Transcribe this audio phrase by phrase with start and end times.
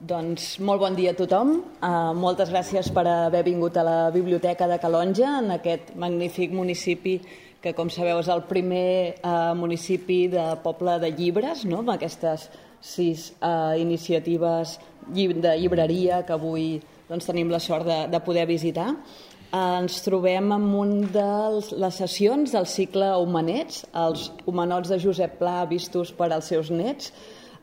[0.00, 1.58] Doncs molt bon dia a tothom.
[1.84, 7.18] Uh, moltes gràcies per haver vingut a la Biblioteca de Calonja, en aquest magnífic municipi
[7.60, 11.82] que, com sabeu, és el primer uh, municipi de poble de llibres, no?
[11.82, 12.46] amb aquestes
[12.80, 14.78] sis uh, iniciatives
[15.12, 16.80] de llibreria que avui
[17.10, 18.94] doncs, tenim la sort de, de poder visitar.
[19.52, 21.28] Uh, ens trobem en un de
[21.76, 27.12] les sessions del cicle Humanets, els humanots de Josep Pla vistos per als seus nets.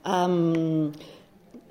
[0.05, 0.93] Um,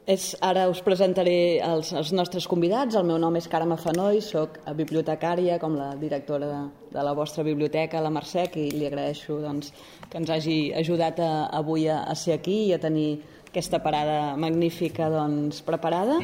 [0.07, 2.95] és, ara us presentaré els, els nostres convidats.
[2.95, 6.61] El meu nom és Carme Fanoi, sóc bibliotecària, com la directora de,
[6.95, 9.73] de la vostra biblioteca, la Mercè, i li agraeixo doncs,
[10.11, 13.17] que ens hagi ajudat a, avui a, a ser aquí i a tenir
[13.49, 16.21] aquesta parada magnífica doncs, preparada.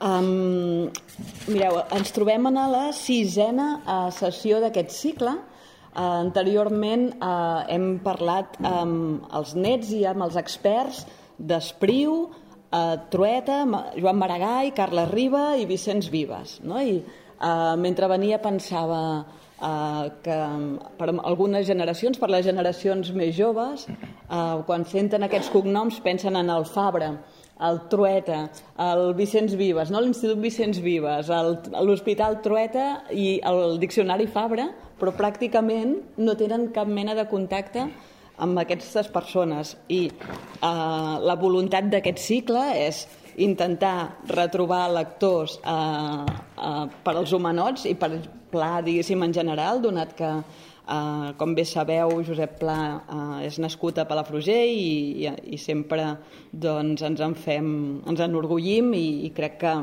[0.00, 0.88] Um,
[1.50, 5.36] mireu, ens trobem en la sisena uh, sessió d'aquest cicle.
[5.98, 11.02] Uh, anteriorment uh, hem parlat amb els nets i amb els experts
[11.38, 12.28] d'Espriu,
[12.72, 13.64] eh, Trueta,
[13.96, 16.58] Joan Maragall, Carles Riba i Vicenç Vives.
[16.62, 16.80] No?
[16.80, 19.00] I eh, mentre venia pensava
[19.60, 20.38] eh, que
[20.98, 26.50] per algunes generacions, per les generacions més joves, eh, quan senten aquests cognoms pensen en
[26.50, 27.14] el Fabra,
[27.58, 28.44] el Trueta,
[28.78, 29.98] el Vicenç Vives, no?
[30.00, 31.26] l'Institut Vicenç Vives,
[31.82, 37.88] l'Hospital Trueta i el Diccionari Fabra, però pràcticament no tenen cap mena de contacte
[38.38, 39.74] amb aquestes persones.
[39.88, 43.04] I eh, la voluntat d'aquest cicle és
[43.38, 48.12] intentar retrobar lectors eh, eh, per als humanots i per
[48.48, 50.28] Pla, diguéssim, en general, donat que,
[50.88, 56.14] eh, com bé sabeu, Josep Pla eh, és nascut a Palafrugell i, i, i sempre
[56.50, 57.68] doncs, ens en fem,
[58.08, 59.74] ens enorgullim i, i crec que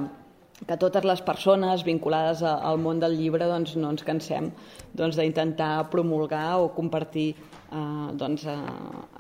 [0.64, 4.50] que totes les persones vinculades al món del llibre doncs, no ens cansem
[4.95, 8.58] doncs, d'intentar doncs, promulgar o compartir eh, doncs, eh,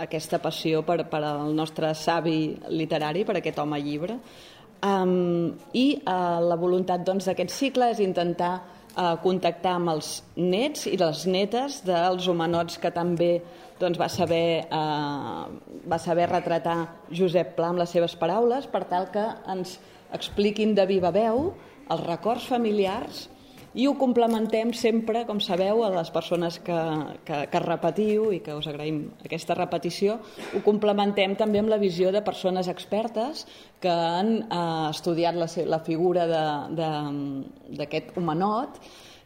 [0.07, 4.19] aquesta passió per, per al nostre savi literari, per aquest home llibre.
[4.85, 10.09] Um, I uh, la voluntat doncs, d'aquest doncs, cicle és intentar uh, contactar amb els
[10.37, 13.31] nets i les netes dels humanots que també
[13.79, 15.47] doncs, va, saber, uh,
[15.89, 16.77] va saber retratar
[17.09, 19.25] Josep Pla amb les seves paraules per tal que
[19.55, 19.79] ens
[20.13, 21.53] expliquin de viva veu
[21.89, 23.29] els records familiars
[23.75, 26.77] i ho complementem sempre, com sabeu, a les persones que,
[27.27, 30.15] que, que repetiu i que us agraïm aquesta repetició,
[30.55, 33.43] ho complementem també amb la visió de persones expertes
[33.83, 36.23] que han eh, estudiat la, la figura
[36.71, 38.79] d'aquest humanot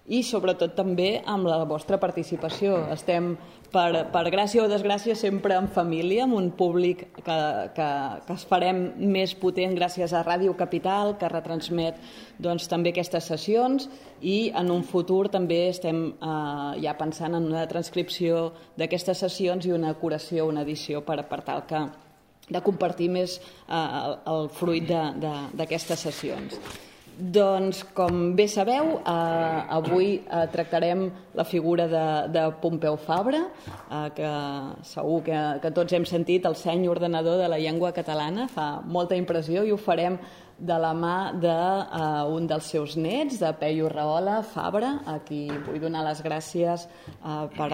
[0.10, 2.88] i sobretot també amb la vostra participació.
[2.90, 3.36] Estem
[3.74, 7.38] per, per gràcia o desgràcia, sempre en família, amb un públic que,
[7.76, 7.90] que,
[8.26, 12.02] que es farem més potent gràcies a Ràdio Capital, que retransmet
[12.42, 13.90] doncs, també aquestes sessions,
[14.22, 19.74] i en un futur també estem eh, ja pensant en una transcripció d'aquestes sessions i
[19.76, 21.86] una curació, una edició per, per tal que
[22.50, 26.60] de compartir més eh, el, el fruit d'aquestes sessions.
[27.20, 33.42] Doncs, com bé sabeu, eh, avui eh, tractarem la figura de, de Pompeu Fabra,
[33.92, 34.30] eh, que
[34.88, 39.20] segur que, que tots hem sentit, el seny ordenador de la llengua catalana, fa molta
[39.20, 40.16] impressió i ho farem
[40.60, 45.80] de la mà d'un uh, dels seus nets, de Peyu Rahola Fabra, a qui vull
[45.82, 47.70] donar les gràcies uh, per,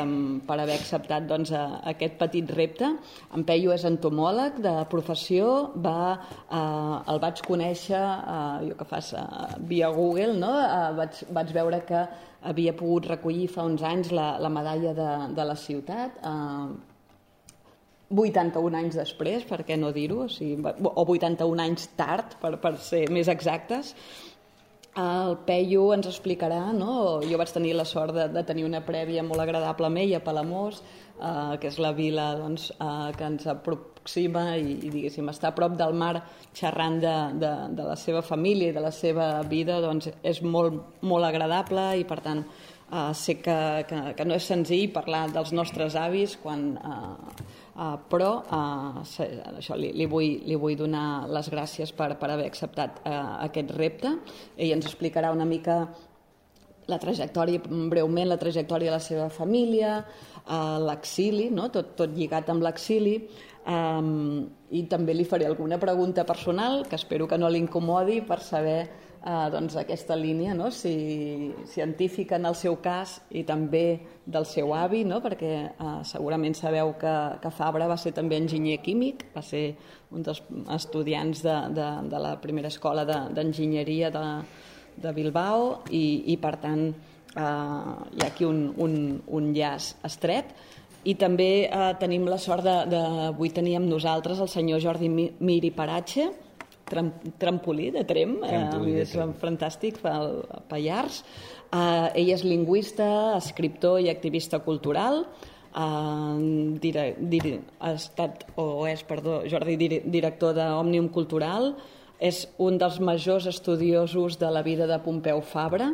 [0.48, 2.92] per haver acceptat doncs, uh, aquest petit repte.
[3.36, 6.16] En Peyu és entomòleg de professió, va,
[6.48, 10.54] uh, el vaig conèixer, uh, jo que fas, uh, via Google, no?
[10.56, 12.08] uh, vaig, vaig veure que
[12.46, 16.95] havia pogut recollir fa uns anys la, la medalla de, de la ciutat, uh,
[18.14, 22.76] 81 anys després, per què no dir-ho, o, sigui, o 81 anys tard, per, per
[22.82, 23.96] ser més exactes.
[24.96, 27.20] El Peyu ens explicarà, no?
[27.28, 30.22] jo vaig tenir la sort de, de tenir una prèvia molt agradable amb ell a
[30.24, 30.80] Palamós,
[31.20, 35.58] eh, que és la vila doncs, eh, que ens aproxima i, i diguéssim, està a
[35.58, 36.14] prop del mar
[36.56, 40.80] xerrant de, de, de la seva família i de la seva vida, doncs és molt,
[41.04, 45.52] molt agradable i per tant eh, sé que, que, que no és senzill parlar dels
[45.52, 51.50] nostres avis quan eh, Uh, però uh, això li, li, vull, li vull donar les
[51.52, 54.14] gràcies per, per haver acceptat uh, aquest repte.
[54.56, 55.82] Ell ens explicarà una mica
[56.88, 59.98] la trajectòria, breument, la trajectòria de la seva família,
[60.46, 61.68] uh, l'exili, no?
[61.74, 63.18] tot, tot lligat amb l'exili,
[63.68, 68.80] um, i també li faré alguna pregunta personal que espero que no l'incomodi per saber
[69.26, 70.70] eh, doncs aquesta línia no?
[70.72, 75.22] si, científica en el seu cas i també del seu avi, no?
[75.24, 79.66] perquè eh, segurament sabeu que, que Fabra va ser també enginyer químic, va ser
[80.16, 80.42] un dels
[80.78, 86.56] estudiants de, de, de la primera escola d'enginyeria de, de, de Bilbao i, i per
[86.62, 90.56] tant eh, hi ha aquí un, un, un llaç estret
[91.06, 95.70] i també eh, tenim la sort de, de avui teníem nosaltres el senyor Jordi Miri
[95.76, 96.32] Paratxe,
[96.90, 97.12] tram,
[97.42, 99.34] trampolí de Trem, trampolí eh, és trem.
[99.42, 100.40] fantàstic, fa el
[100.70, 101.24] Pallars.
[101.74, 105.26] Eh, ell és lingüista, escriptor i activista cultural,
[105.76, 111.74] eh, dire, dire, ha estat, o és, perdó, Jordi, dire, director d'Òmnium Cultural,
[112.20, 115.92] és un dels majors estudiosos de la vida de Pompeu Fabra,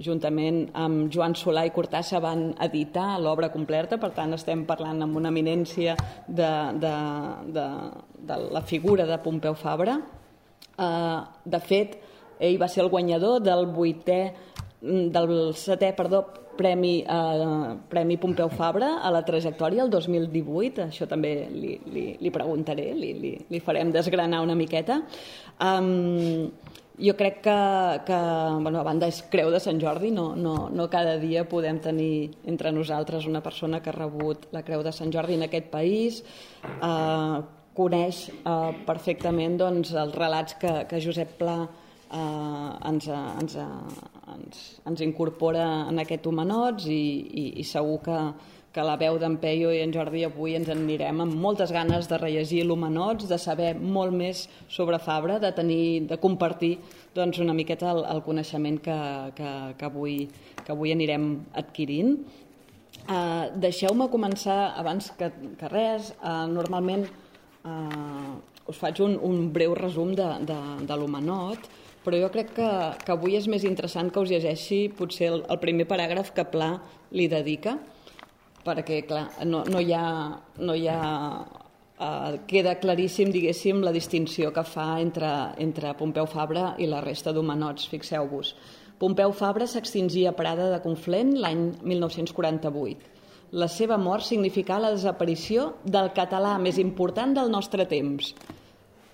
[0.00, 5.18] juntament amb Joan Solà i Cortassa van editar l'obra completa, per tant estem parlant amb
[5.20, 5.96] una eminència
[6.26, 6.94] de, de,
[7.52, 7.66] de,
[8.30, 9.98] de la figura de Pompeu Fabra.
[10.80, 11.98] Uh, de fet,
[12.40, 14.22] ell va ser el guanyador del vuitè
[14.80, 16.24] del setè, perdó,
[16.56, 22.32] Premi, eh, Premi Pompeu Fabra a la trajectòria el 2018, això també li, li, li
[22.32, 25.00] preguntaré, li, li, li farem desgranar una miqueta.
[25.60, 26.50] Um,
[27.00, 27.56] jo crec que,
[28.04, 28.18] que
[28.60, 32.36] bueno, a banda és Creu de Sant Jordi, no, no, no cada dia podem tenir
[32.44, 36.20] entre nosaltres una persona que ha rebut la Creu de Sant Jordi en aquest país,
[36.76, 37.40] eh,
[37.80, 43.58] coneix eh, perfectament doncs, els relats que, que Josep Pla eh, ens, ens,
[44.36, 47.02] ens, ens incorpora en aquest Humanots i,
[47.42, 48.18] i, i segur que,
[48.74, 52.06] que la veu d'en Peio i en Jordi avui ens en anirem amb moltes ganes
[52.10, 56.76] de rellegir l'Humanots, de saber molt més sobre Fabra, de, tenir, de compartir
[57.14, 59.00] doncs, una miqueta el, el coneixement que,
[59.34, 60.20] que, que, avui,
[60.62, 62.14] que avui anirem adquirint.
[63.00, 67.08] Uh, Deixeu-me començar, abans que, que res, uh, normalment
[67.70, 68.34] uh,
[68.70, 71.70] us faig un, un breu resum de, de, de l'Humanot,
[72.04, 72.68] però jo crec que,
[73.04, 76.70] que avui és més interessant que us llegeixi potser el, el primer paràgraf que Pla
[77.16, 77.76] li dedica,
[78.64, 80.06] perquè clar, no, no hi ha,
[80.60, 81.00] no hi ha
[82.00, 85.30] eh, queda claríssim, diguéssim, la distinció que fa entre,
[85.60, 88.54] entre Pompeu Fabra i la resta d'humanots, fixeu-vos.
[89.00, 93.19] Pompeu Fabra s'extingia a Prada de Conflent l'any 1948.
[93.50, 98.28] La seva mort significà la desaparició del català més important del nostre temps,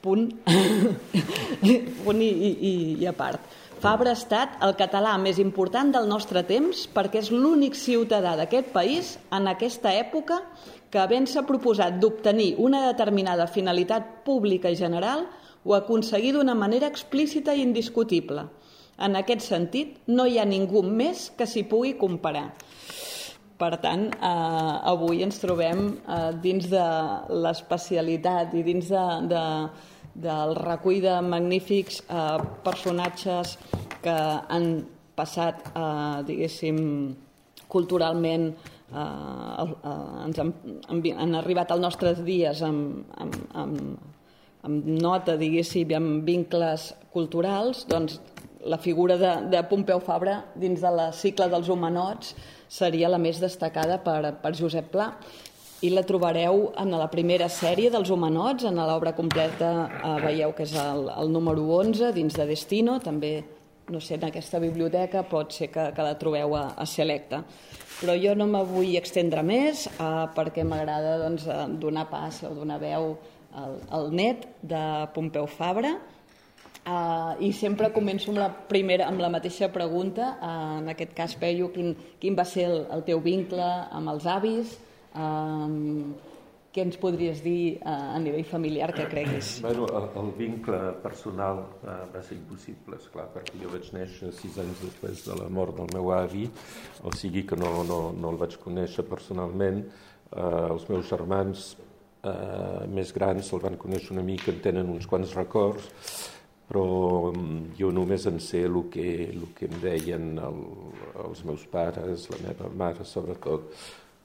[0.05, 0.27] punt,
[2.05, 3.41] punt i, i, i a part.
[3.81, 8.69] Fabra ha estat el català més important del nostre temps perquè és l'únic ciutadà d'aquest
[8.77, 10.43] país en aquesta època
[10.91, 15.25] que, havent-se proposat d'obtenir una determinada finalitat pública i general,
[15.65, 18.47] ho aconseguir d'una manera explícita i indiscutible.
[19.01, 22.51] En aquest sentit, no hi ha ningú més que s'hi pugui comparar.
[23.57, 26.87] Per tant, eh, avui ens trobem eh, dins de
[27.45, 29.45] l'especialitat i dins de, de,
[30.27, 32.37] del recull de magnífics eh,
[32.67, 33.55] personatges
[34.05, 34.17] que
[34.53, 34.69] han
[35.17, 36.83] passat, eh, diguéssim,
[37.73, 40.53] culturalment eh, eh, ens han,
[40.93, 43.81] han arribat als nostres dies amb, amb, amb,
[44.69, 48.21] amb nota, diguéssim, amb vincles culturals, doncs
[48.67, 52.35] la figura de, de Pompeu Fabra dins de la cicle dels humanots
[52.69, 55.11] seria la més destacada per, per Josep Pla.
[55.85, 60.65] I la trobareu en la primera sèrie dels Humanots, en l'obra completa eh, veieu que
[60.65, 63.35] és el, el número 11 dins de Destino, també
[63.93, 67.43] no sé, en aquesta biblioteca pot ser que, que la trobeu a, a Selecta.
[68.01, 72.53] Però jo no me vull extendre més eh, perquè m'agrada doncs, eh, donar pas o
[72.57, 73.13] donar veu
[73.57, 74.83] al, al net de
[75.15, 75.95] Pompeu Fabra
[76.87, 81.37] eh, i sempre començo amb la, primera, amb la mateixa pregunta, uh, en aquest cas,
[81.39, 84.79] Peyu, quin, quin va ser el, el teu vincle amb els avis,
[85.17, 86.13] Um,
[86.77, 89.55] què ens podries dir uh, a nivell familiar que creguis?
[89.65, 94.59] Bueno, el, el vincle personal uh, va ser impossible, esclar, perquè jo vaig néixer sis
[94.61, 96.45] anys després de la mort del meu avi,
[97.01, 99.87] o sigui que no, no, no el vaig conèixer personalment.
[100.27, 105.09] Uh, els meus germans uh, més grans el van conèixer una mica, en tenen uns
[105.09, 105.89] quants records,
[106.67, 106.87] però
[107.31, 110.65] um, jo només en sé el que, el que em deien el,
[111.27, 113.71] els meus pares, la meva mare sobretot,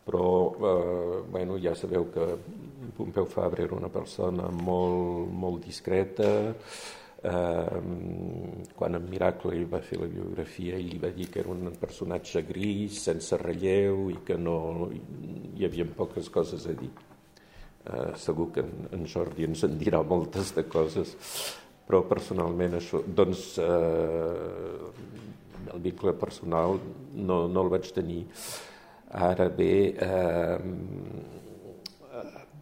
[0.05, 2.25] però eh, bueno, ja sabeu que
[2.97, 6.31] Pompeu Fabra era una persona molt, molt discreta,
[7.21, 7.81] eh,
[8.75, 11.69] quan en Miracle ell va fer la biografia ell li va dir que era un
[11.79, 16.91] personatge gris, sense relleu i que no hi havia poques coses a dir.
[17.81, 21.15] Eh, segur que en, en Jordi ens en dirà moltes de coses,
[21.91, 24.79] però personalment això, doncs eh,
[25.73, 26.77] el vincle personal
[27.11, 28.21] no, no el vaig tenir.
[29.11, 30.59] Ara bé, eh,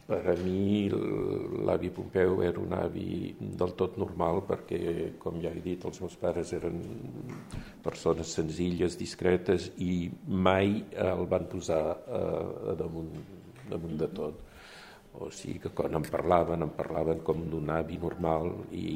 [0.09, 4.81] per a mi l'avi Pompeu era un avi del tot normal perquè,
[5.21, 6.81] com ja he dit, els meus pares eren
[7.85, 13.13] persones senzilles, discretes i mai el van posar eh, damunt,
[13.69, 14.48] damunt de tot.
[15.19, 18.87] O sigui que quan en parlaven, en parlaven com d'un avi normal i,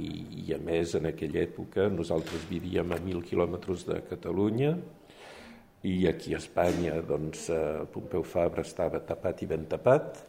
[0.45, 4.77] i a més en aquella època nosaltres vivíem a mil quilòmetres de Catalunya,
[5.83, 10.23] i aquí a Espanya doncs, eh, Pompeu Fabra estava tapat i ben tapat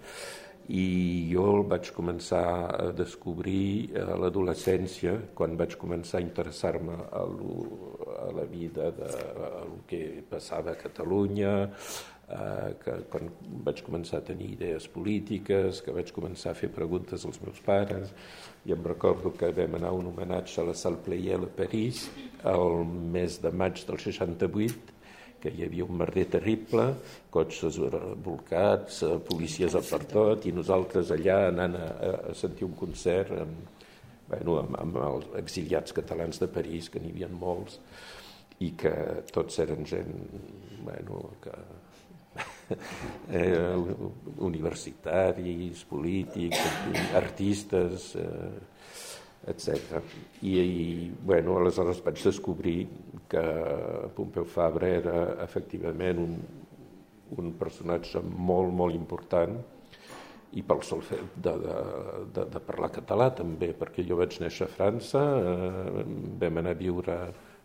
[0.75, 0.85] i
[1.31, 8.29] jo el vaig començar a descobrir a l'adolescència, quan vaig començar a interessar-me a, a
[8.33, 9.11] la vida de
[9.45, 9.51] a
[9.87, 11.53] que passava a Catalunya,
[12.83, 13.29] que quan
[13.67, 18.11] vaig començar a tenir idees polítiques, que vaig començar a fer preguntes als meus pares,
[18.67, 22.09] i em recordo que vam anar a un homenatge a la Salle Pleyel a París
[22.51, 22.83] el
[23.15, 24.95] mes de maig del 68
[25.45, 26.87] que hi havia un merder terrible,
[27.31, 27.77] cotxes
[28.25, 31.89] volcats, eh, policies a per tot, i nosaltres allà anant a,
[32.31, 33.83] a sentir un concert amb,
[34.31, 37.77] bueno, amb, amb els exiliats catalans de París, que n'hi havia molts,
[38.65, 38.95] i que
[39.35, 40.17] tots eren gent
[40.87, 41.53] bueno, que
[42.75, 43.75] eh,
[44.39, 46.61] universitaris, polítics,
[47.15, 48.55] artistes, eh,
[49.47, 50.01] etc.
[50.43, 52.87] I, i bueno, aleshores vaig descobrir
[53.29, 53.45] que
[54.17, 56.37] Pompeu Fabra era efectivament un,
[57.37, 59.57] un personatge molt, molt important
[60.55, 61.79] i pel sol fet de, de,
[62.35, 66.05] de, de parlar català també, perquè jo vaig néixer a França, eh,
[66.41, 67.17] vam anar a viure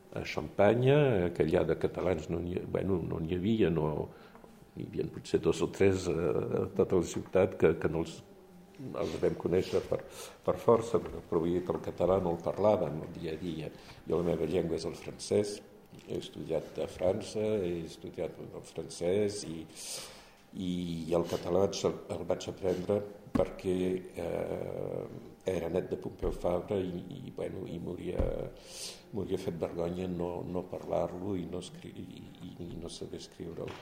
[0.10, 4.10] a Xampanya, que allà de catalans no n'hi bueno, no havia, no,
[4.80, 6.18] hi havia potser dos o tres eh,
[6.64, 8.20] a tota la ciutat que, que no els
[8.80, 10.00] els vam conèixer per,
[10.46, 13.72] per força, dir que el català no el parlàvem el dia a dia.
[14.08, 15.58] Jo la meva llengua és el francès,
[16.08, 19.66] he estudiat a França, he estudiat el francès i,
[20.64, 20.70] i
[21.18, 23.02] el català el, vaig aprendre
[23.36, 23.76] perquè
[24.24, 25.04] eh,
[25.50, 31.36] era net de Pompeu Fabra i, i, bueno, i m'hauria fet vergonya no, no parlar-lo
[31.38, 33.74] i, no i, i, i no saber escriure'l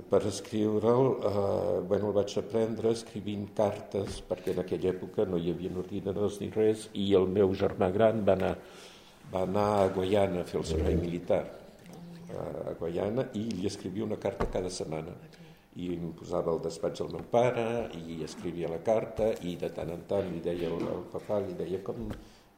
[0.00, 5.52] per escriure'l, eh, bueno, el vaig aprendre escrivint cartes, perquè en aquella època no hi
[5.52, 8.54] havia ordinadors ni res, i el meu germà gran va anar,
[9.34, 11.44] va anar a Guaiana a fer el servei militar,
[12.32, 15.12] a Guaiana, i li escrivia una carta cada setmana.
[15.80, 17.64] I em posava al despatx del meu pare,
[17.96, 21.56] i escrivia la carta, i de tant en tant li deia al, al papà, li
[21.56, 22.10] deia com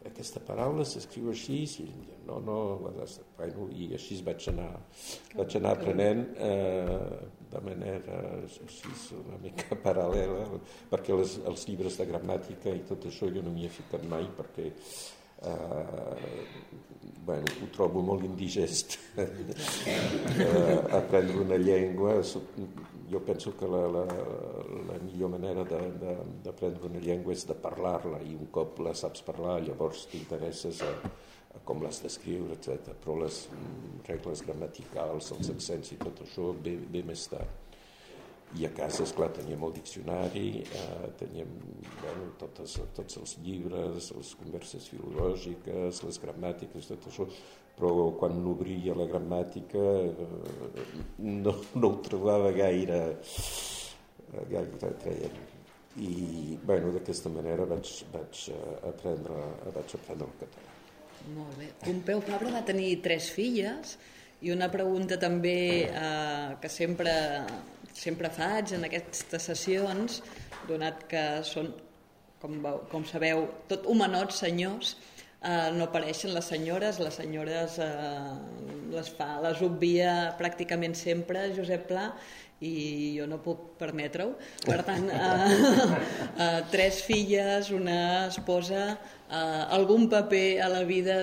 [0.05, 1.87] aquesta paraula s'escriu així, i
[2.29, 4.69] no, no, bueno, i així vaig anar,
[5.33, 6.99] vaig anar aprenent eh,
[7.55, 8.93] de manera així,
[9.23, 10.61] una mica paral·lela,
[10.93, 14.29] perquè les, els llibres de gramàtica i tot això jo no m'hi he ficat mai,
[14.37, 16.35] perquè eh,
[17.25, 22.19] bueno, ho trobo molt indigest eh, aprendre una llengua
[23.11, 24.05] jo penso que la, la,
[24.91, 29.61] la millor manera d'aprendre una llengua és de parlar-la i un cop la saps parlar
[29.65, 30.93] llavors t'interesses a,
[31.55, 32.95] a com l'has d'escriure, etc.
[33.03, 37.61] Però les mm, regles gramaticals, els accents i tot això ve, ve més tard
[38.55, 41.51] i a casa, esclar, teníem el diccionari, eh, teníem
[41.99, 47.27] bueno, totes, tots els llibres, les converses filològiques, les gramàtiques, tot això,
[47.75, 50.85] però quan obria la gramàtica eh,
[51.19, 55.43] no, no ho trobava gaire, eh, gaire traient.
[55.95, 60.73] I bueno, d'aquesta manera vaig, vaig, eh, aprendre, vaig aprendre el català.
[61.35, 61.71] Molt bé.
[61.85, 63.95] Pompeu Fabra va tenir tres filles
[64.45, 67.15] i una pregunta també eh, que sempre
[67.95, 70.21] sempre faig en aquestes sessions,
[70.69, 71.71] donat que són,
[72.43, 72.59] com,
[72.91, 74.97] com sabeu, tot homenots senyors,
[75.45, 78.33] eh, no apareixen les senyores, les senyores eh,
[78.95, 82.09] les fa, les obvia pràcticament sempre Josep Pla
[82.65, 84.33] i jo no puc permetre-ho.
[84.65, 85.89] Per tant, eh,
[86.45, 88.85] eh, tres filles, una esposa,
[89.29, 91.19] eh, algun paper a la vida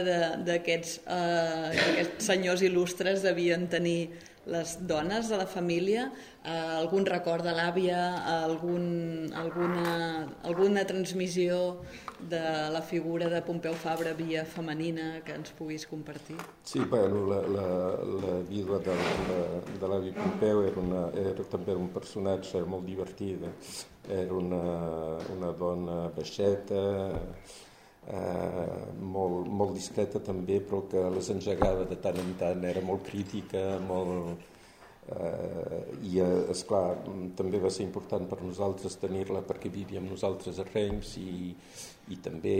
[0.45, 4.11] d'aquests eh, senyors il·lustres devien tenir
[4.45, 6.07] les dones de la família,
[6.43, 7.99] eh, algun record de l'àvia,
[8.41, 11.81] algun, alguna, alguna transmissió
[12.29, 12.41] de
[12.73, 16.37] la figura de Pompeu Fabra via femenina que ens puguis compartir?
[16.63, 17.67] Sí, bueno, la, la,
[18.25, 18.97] la vídua de,
[19.29, 19.39] de,
[19.79, 23.53] de l'avi Pompeu era, una, era també un personatge molt divertida.
[24.09, 24.61] Era una,
[25.35, 26.81] una dona baixeta,
[28.07, 33.05] eh, molt, molt discreta també, però que les engegava de tant en tant, era molt
[33.09, 34.47] crítica, molt...
[35.11, 37.01] Eh, I, eh, és clar
[37.35, 41.49] també va ser important per nosaltres tenir-la perquè vivíem nosaltres a Reims i,
[42.13, 42.53] i també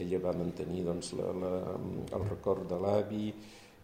[0.00, 1.52] ella va mantenir doncs, la, la,
[2.16, 3.28] el record de l'avi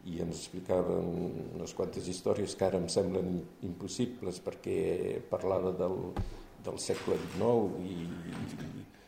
[0.09, 3.37] i ens explicava unes quantes històries que ara em semblen
[3.69, 6.00] impossibles perquè parlava del,
[6.64, 7.99] del segle XIX i,
[8.33, 9.00] i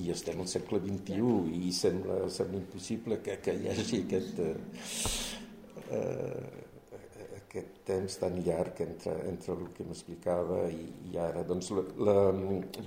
[0.00, 4.56] i estem al segle XXI i sembla, sembla impossible que, que hi hagi aquest, eh,
[5.98, 6.64] eh,
[7.38, 11.44] aquest temps tan llarg entre, entre el que m'explicava i, i ara.
[11.46, 12.16] Doncs la, la,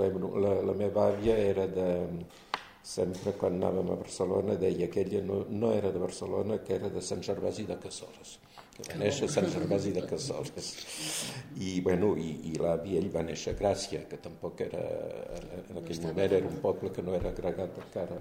[0.04, 1.88] la, la meva àvia era de
[2.88, 6.92] sempre quan anàvem a Barcelona deia que ella no, no era de Barcelona, que era
[6.92, 8.38] de Sant Gervasi de Cassoles
[8.86, 10.69] va néixer a Sant Gervasi de Cassoles.
[11.57, 14.84] I, bueno, i, i l'avi ell va néixer a Gràcia que tampoc era
[15.63, 18.19] en aquell moment era un poble que no era agregat encara,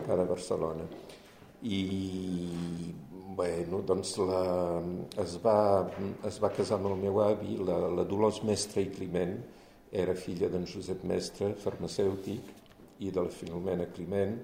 [0.00, 0.86] encara a Barcelona.
[1.60, 1.80] I
[3.36, 4.42] bueno, doncs la,
[5.22, 5.58] es, va,
[6.28, 9.36] es va casar amb el meu avi la, la Dolors Mestre i Climent
[9.90, 12.50] era filla d'en Josep Mestre, farmacèutic
[13.00, 14.36] i de la Filomena Climent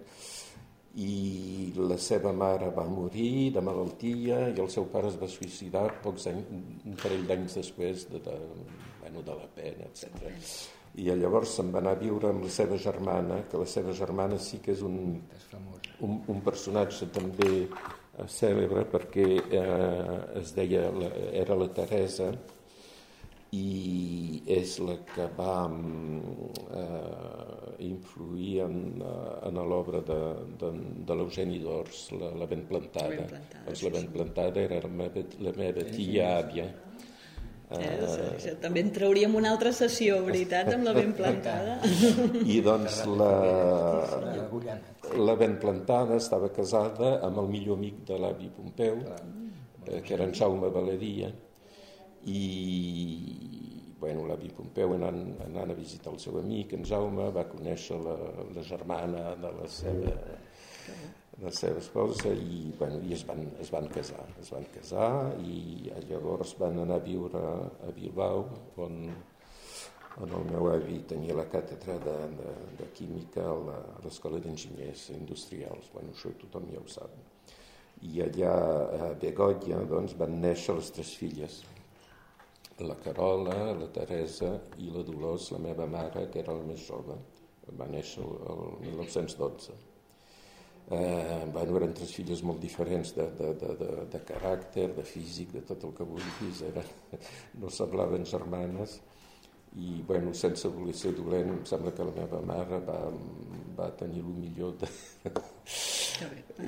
[0.96, 5.84] i la seva mare va morir de malaltia i el seu pare es va suïcidar
[6.04, 6.48] pocs anys,
[6.88, 8.36] un parell d'anys després de, de,
[9.02, 10.32] bueno, de la pena, etc.
[10.96, 14.40] I llavors se'n va anar a viure amb la seva germana, que la seva germana
[14.40, 14.96] sí que és un,
[16.00, 20.88] un, un personatge també eh, cèlebre perquè eh, es deia,
[21.44, 22.32] era la Teresa,
[23.54, 30.18] i és la que va eh, influir en, eh, en l'obra de,
[30.60, 30.70] de,
[31.06, 33.12] de l'Eugeni d'Ors, la, la ben plantada.
[33.12, 36.66] La ben plantada, doncs la ben plantada era la meva, la meva tia àvia.
[37.66, 41.80] Eh, eh, també en trauríem una altra sessió, veritat, amb la ben plantada.
[42.46, 43.32] I doncs la,
[45.18, 49.02] la ben plantada estava casada amb el millor amic de l'avi Pompeu,
[49.86, 51.30] eh, que era en Jaume Valeria,
[52.26, 53.56] i
[53.98, 58.16] bueno, l'avi Pompeu anant, anant a visitar el seu amic, en Jaume, va conèixer la,
[58.54, 60.12] la germana de la seva,
[61.32, 64.26] de la seva esposa i, bueno, i es, van, es van casar.
[64.42, 65.08] Es van casar
[65.42, 67.42] i llavors van anar a viure
[67.88, 68.44] a Bilbao,
[68.84, 69.06] on,
[70.22, 72.52] on el meu avi tenia la càtedra de, de,
[72.82, 75.88] de química a l'Escola d'Enginyers Industrials.
[75.94, 77.16] Bueno, això tothom ja ho sap.
[78.04, 78.52] I allà
[79.08, 81.62] a Begolla doncs, van néixer les tres filles,
[82.84, 87.16] la Carola, la Teresa i la Dolors, la meva mare, que era la més jove.
[87.78, 89.76] Va néixer el 1912.
[90.86, 95.50] Eh, bueno, eren tres filles molt diferents de, de, de, de, de caràcter, de físic,
[95.56, 96.62] de tot el que vulguis.
[96.68, 96.92] Eren,
[97.62, 99.00] no semblaven germanes
[99.76, 102.96] i bueno, sense voler ser dolent em sembla que la meva mare va,
[103.76, 104.88] va tenir el millor de...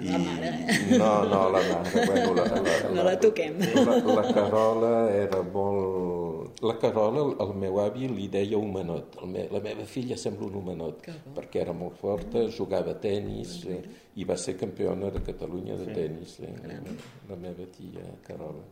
[0.05, 0.99] La mare, eh?
[1.01, 3.57] No, no, la mare, bueno, la, la, la, no la toquem.
[3.79, 6.61] La, la Carola era molt...
[6.61, 9.17] La Carola, el meu avi li deia humanot.
[9.23, 13.63] El me, la meva filla sembla un humanot, perquè era molt forta, jugava a tennis
[13.73, 13.81] eh,
[14.21, 16.99] i va ser campiona de Catalunya de tennis, eh, la,
[17.31, 18.67] la meva tia Carola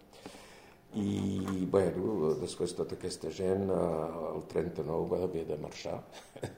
[0.96, 3.80] i bueno, després tota aquesta gent eh,
[4.32, 5.98] el 39 va haver de marxar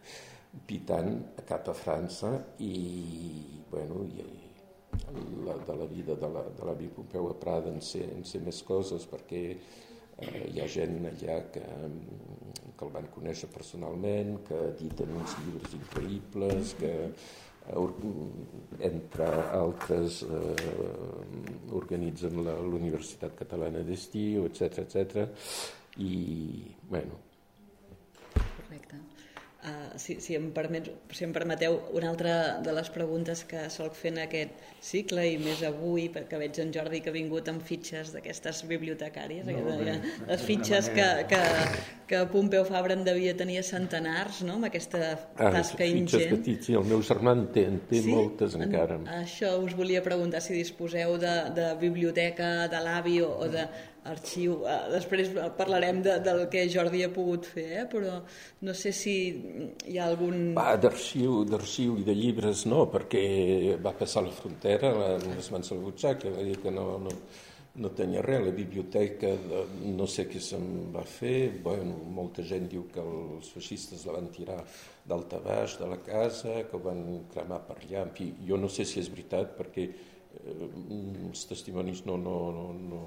[0.68, 1.16] pitant
[1.48, 2.30] cap a França
[2.64, 2.74] i
[3.70, 4.26] bueno, i,
[5.44, 8.40] la, de la vida de la, de la Pompeu a Prada en ser, en ser
[8.44, 11.64] més coses perquè eh, hi ha gent allà que,
[12.78, 16.92] que el van conèixer personalment, que editen uns llibres increïbles, que
[18.78, 20.54] entre altres eh,
[21.76, 25.28] organitzen l'Universitat Catalana d'Estiu, etc etc.
[25.98, 27.24] I, bueno...
[28.32, 29.07] Correcte.
[29.58, 33.96] Uh, si, si, em permet, si em permeteu, una altra de les preguntes que solc
[33.98, 37.64] fer en aquest cicle, i més avui, perquè veig en Jordi que ha vingut amb
[37.66, 39.96] fitxes d'aquestes bibliotecàries, no, bé,
[40.28, 41.42] les fitxes que, que,
[42.06, 46.36] que Pompeu Fabra en devia tenir centenars, no?, amb aquesta ah, tasca ah, ingent.
[46.36, 48.14] petits, sí, el meu germà en té, en té sí?
[48.14, 49.02] moltes encara.
[49.02, 53.66] En, això us volia preguntar, si disposeu de, de biblioteca de l'avi o, o de
[54.12, 54.60] arxiu.
[54.68, 57.84] Eh, després parlarem de, del que Jordi ha pogut fer, eh?
[57.90, 58.18] però
[58.66, 59.16] no sé si
[59.88, 60.54] hi ha algun...
[60.58, 65.74] Va, d'arxiu, d'arxiu i de llibres no, perquè va passar la frontera amb les mans
[65.74, 67.14] al butxaca, va dir que no, no,
[67.78, 68.44] no tenia res.
[68.44, 69.30] La biblioteca,
[69.84, 74.30] no sé què se'n va fer, bueno, molta gent diu que els feixistes la van
[74.34, 74.58] tirar
[75.08, 78.04] d'alta baix de la casa, que ho van cremar per allà.
[78.04, 80.68] En fi, jo no sé si és veritat, perquè eh,
[81.30, 83.02] els testimonis no, no, no, no,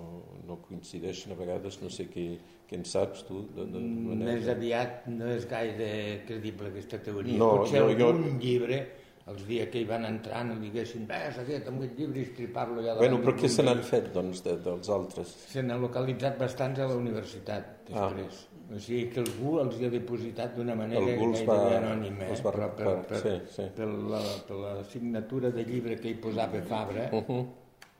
[0.47, 2.25] no coincideixen a vegades, no sé què,
[2.69, 3.43] què en saps tu?
[3.56, 5.91] De, de, de Més aviat no és gaire
[6.27, 7.38] credible aquesta teoria.
[7.38, 8.36] No, Potser jo, algun jo...
[8.41, 8.82] llibre
[9.30, 12.84] els dies que hi van entrar no diguessin ves aquest amb aquest llibre i estripar-lo
[12.86, 15.36] ja bueno, però què se n'han fet doncs de, dels altres?
[15.51, 18.08] se n'han localitzat bastants a la universitat ah.
[18.08, 18.75] després ah.
[18.75, 22.39] o sigui que algú els hi ha depositat d'una manera gairebé va, anònima eh?
[22.41, 23.67] va, però per, per, sí, sí.
[23.77, 27.43] per, la, per la signatura de llibre que hi posava Fabra uh -huh.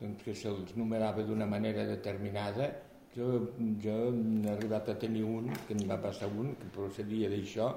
[0.02, 2.72] Doncs que se'ls numerava d'una manera determinada
[3.16, 7.74] jo, jo he arribat a tenir un que em va passar un que procedia d'això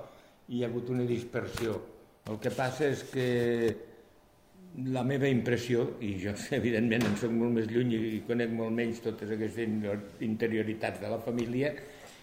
[0.48, 1.80] i hi ha hagut una dispersió
[2.30, 3.26] el que passa és que
[4.94, 9.02] la meva impressió, i jo evidentment en soc molt més lluny i conec molt menys
[9.04, 11.74] totes aquestes interioritats de la família,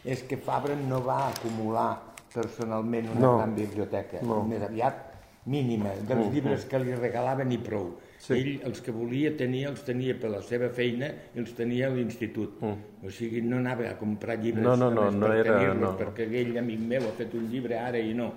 [0.03, 1.89] és que Fabra no va acumular
[2.33, 3.33] personalment una no.
[3.37, 4.21] gran biblioteca.
[4.25, 4.41] No.
[4.49, 5.07] Més aviat
[5.51, 7.91] mínima, dels llibres que li regalaven i prou.
[8.21, 8.35] Sí.
[8.37, 11.93] Ell els que volia tenia, els tenia per la seva feina i els tenia a
[11.95, 12.59] l'institut.
[12.61, 13.05] Mm.
[13.07, 15.95] O sigui, no anava a comprar llibres no, no, no, no per era, no.
[15.97, 18.29] perquè aquell amic meu ha fet un llibre ara i no.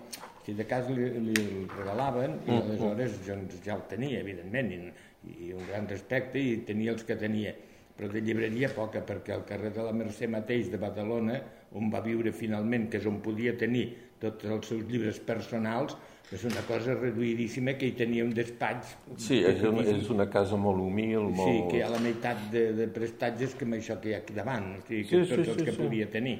[0.47, 2.62] Si de cas li, li el regalaven i mm.
[2.62, 7.18] aleshores doncs, ja el tenia, evidentment, i, i un gran respecte i tenia els que
[7.20, 7.53] tenia.
[7.94, 11.37] Però de llibreria poca, perquè al carrer de la Mercè mateix de Badalona,
[11.77, 13.85] on va viure finalment, que és on podia tenir
[14.23, 15.94] tots els seus llibres personals,
[16.33, 18.95] és una cosa reduïdíssima que hi tenia un despatx.
[19.21, 21.29] Sí, és, un, és una casa molt humil.
[21.29, 21.45] Molt...
[21.45, 24.23] Sí, que hi ha la meitat de, de prestatges que amb això que hi ha
[24.25, 25.83] aquí davant, o sigui, que sí, tots sí, els sí, que sí.
[25.85, 26.39] podia tenir.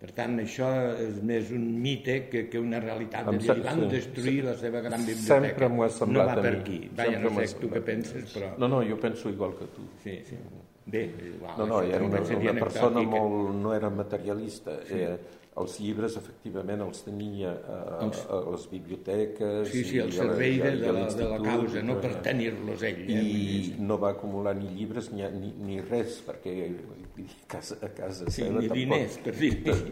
[0.00, 3.26] Per tant, això és més un mite que, que una realitat.
[3.28, 3.88] Em dir, van sí.
[3.92, 5.40] destruir la seva gran biblioteca.
[5.44, 6.78] Sempre m'ho ha semblat No va per aquí.
[6.96, 8.54] Vaja, no sé tu què penses, però...
[8.62, 9.84] No, no, jo penso igual que tu.
[10.00, 10.40] Sí, sí.
[10.86, 13.54] Bé, igual, no, no, era una, una persona molt...
[13.54, 14.78] no era materialista.
[14.88, 14.94] Sí.
[14.94, 18.20] Eh, els llibres efectivament els tenia a, els...
[18.30, 22.12] a les biblioteques sí, sí, el servei de, de, la, de la causa no per
[22.24, 23.18] tenir-los ell eh?
[23.18, 28.28] i no va acumular ni llibres ni, ni, ni res perquè a casa, a casa
[28.28, 29.50] sí, seva ni tampoc diners per dir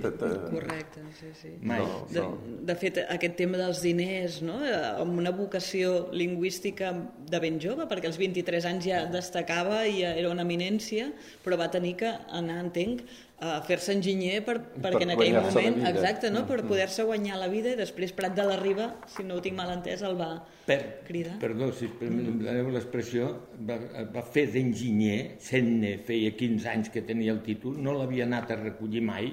[0.55, 1.53] correcte, sí, sí.
[1.61, 1.83] Mai.
[1.83, 2.61] No, de, no.
[2.71, 4.61] de fet aquest tema dels diners no?
[4.63, 6.95] amb una vocació lingüística
[7.29, 10.47] de ben jove perquè als 23 anys ja destacava i ja era una
[10.79, 11.13] eminència
[11.45, 13.03] però va tenir que anar, entenc
[13.39, 16.45] a fer-se enginyer per, perquè en aquell moment, exacte, no?
[16.47, 16.69] per mm.
[16.71, 19.71] poder-se guanyar la vida i després Prat de la Riba, si no ho tinc mal
[19.71, 20.33] entès, el va
[20.67, 21.37] per, cridar.
[21.39, 23.31] Perdó, si em doneu l'expressió,
[23.69, 23.79] va,
[24.11, 28.59] va fer d'enginyer, sent-ne, feia 15 anys que tenia el títol, no l'havia anat a
[28.59, 29.31] recollir mai,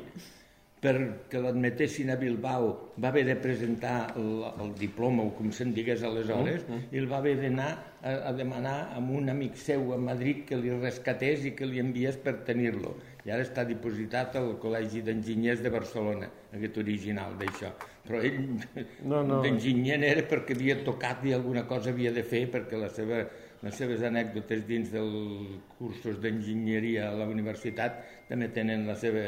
[0.86, 2.69] perquè l'admetessin a Bilbao
[3.02, 6.93] va haver de presentar el, el diploma o com se'n digués aleshores mm, -hmm.
[6.93, 7.71] i el va haver d'anar
[8.02, 11.80] a, a demanar a un amic seu a Madrid que li rescatés i que li
[11.80, 12.95] enviés per tenir-lo
[13.26, 17.71] i ara està dipositat al Col·legi d'Enginyers de Barcelona, aquest original d'això.
[18.06, 18.38] Però ell
[19.02, 19.39] no, no.
[19.41, 23.24] d'enginyer era perquè havia tocat i alguna cosa havia de fer, perquè la seva,
[23.65, 27.98] les seves anècdotes dins dels cursos d'enginyeria a la universitat
[28.30, 29.26] també tenen la seva,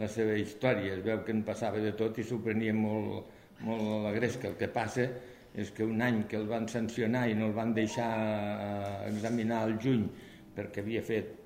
[0.00, 0.96] la seva història.
[0.96, 3.28] Es veu que en passava de tot i s'ho prenia molt,
[3.66, 4.48] molt a la gresca.
[4.50, 5.06] El que passa
[5.54, 9.64] és que un any que el van sancionar i no el van deixar eh, examinar
[9.66, 10.06] al juny
[10.54, 11.36] perquè havia fet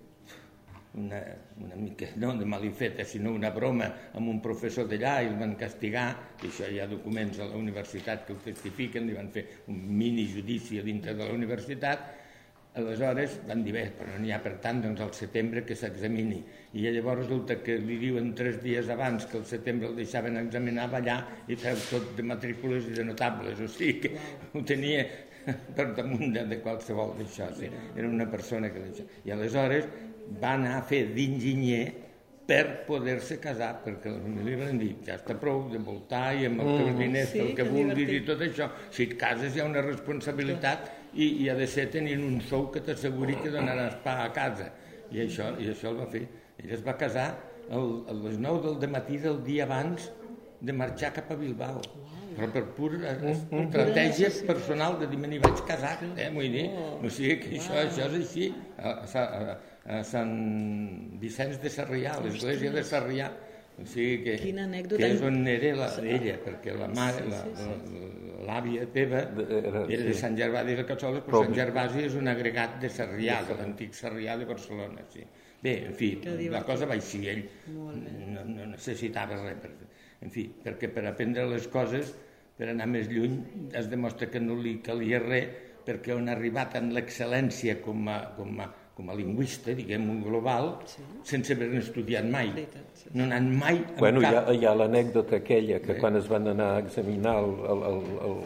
[0.95, 1.21] una,
[1.59, 5.57] una mica, no de malifeta, sinó una broma amb un professor d'allà i el van
[5.59, 6.07] castigar,
[6.43, 9.81] i això hi ha documents a la universitat que ho testifiquen, li van fer un
[9.99, 12.07] mini judici dintre de la universitat,
[12.75, 16.41] aleshores van dir, bé, però n'hi ha per tant, doncs al setembre que s'examini.
[16.75, 20.89] I llavors resulta que li diuen tres dies abans que el setembre el deixaven examinar,
[20.91, 24.15] va allà i treu tot de matrícules i de notables, o sigui que
[24.53, 25.05] ho tenia
[25.77, 27.71] per damunt de, de qualsevol d'això, sí.
[27.95, 29.07] era una persona que d'això.
[29.29, 29.87] I aleshores
[30.41, 31.85] va anar a fer d'enginyer
[32.45, 36.61] per poder-se casar, perquè la família van dir, ja està prou de voltar i amb
[36.61, 36.99] els teus mm.
[37.01, 38.21] diners, sí, el que vulguis divertit.
[38.21, 38.69] i tot això.
[38.93, 42.68] Si et cases hi ha una responsabilitat i, i ha de ser tenint un sou
[42.74, 44.70] que t'asseguri que donaràs pa a casa.
[45.14, 46.24] I això, i això el va fer.
[46.62, 47.29] Ell es va casar
[47.70, 50.11] el, a les 9 del matí del dia abans
[50.64, 51.83] de marxar cap a Bilbao.
[52.35, 56.64] Però per pura estratègia personal de dir, me n'hi vaig casar, eh, vull dir.
[56.74, 58.48] O sigui que això, això és així.
[58.79, 59.57] A, a, a,
[59.98, 60.33] a Sant
[61.22, 63.29] Vicenç de Sarrià, l'església de Sarrià,
[63.75, 65.01] o sigui que, Quina anècdota.
[65.03, 67.25] que és on era la, ella, perquè la mare,
[68.47, 72.91] l'àvia teva era de Sant Gervasi de Cassoles, però Sant Gervasi és un agregat de
[72.93, 75.03] Sarrià, de l'antic Sarrià de Barcelona.
[75.11, 75.25] Sí.
[75.65, 76.13] Bé, en fi,
[76.53, 79.59] la cosa va així, ell no, no necessitava res.
[79.65, 79.73] Per,
[80.25, 82.15] en fi, perquè per aprendre les coses,
[82.55, 83.41] per anar més lluny,
[83.75, 85.49] es demostra que no li calia res,
[85.85, 90.22] perquè on ha arribat en l'excel·lència com a, com a com a lingüista, diguem, un
[90.22, 91.02] global, sí.
[91.26, 92.52] sense haver-ne estudiat mai.
[92.94, 93.11] sí.
[93.12, 94.33] No anant mai en bueno, cap...
[94.33, 96.00] Hi ha, hi ha l'anècdota aquella que sí.
[96.00, 98.37] quan es van anar a examinar el, el, el, el,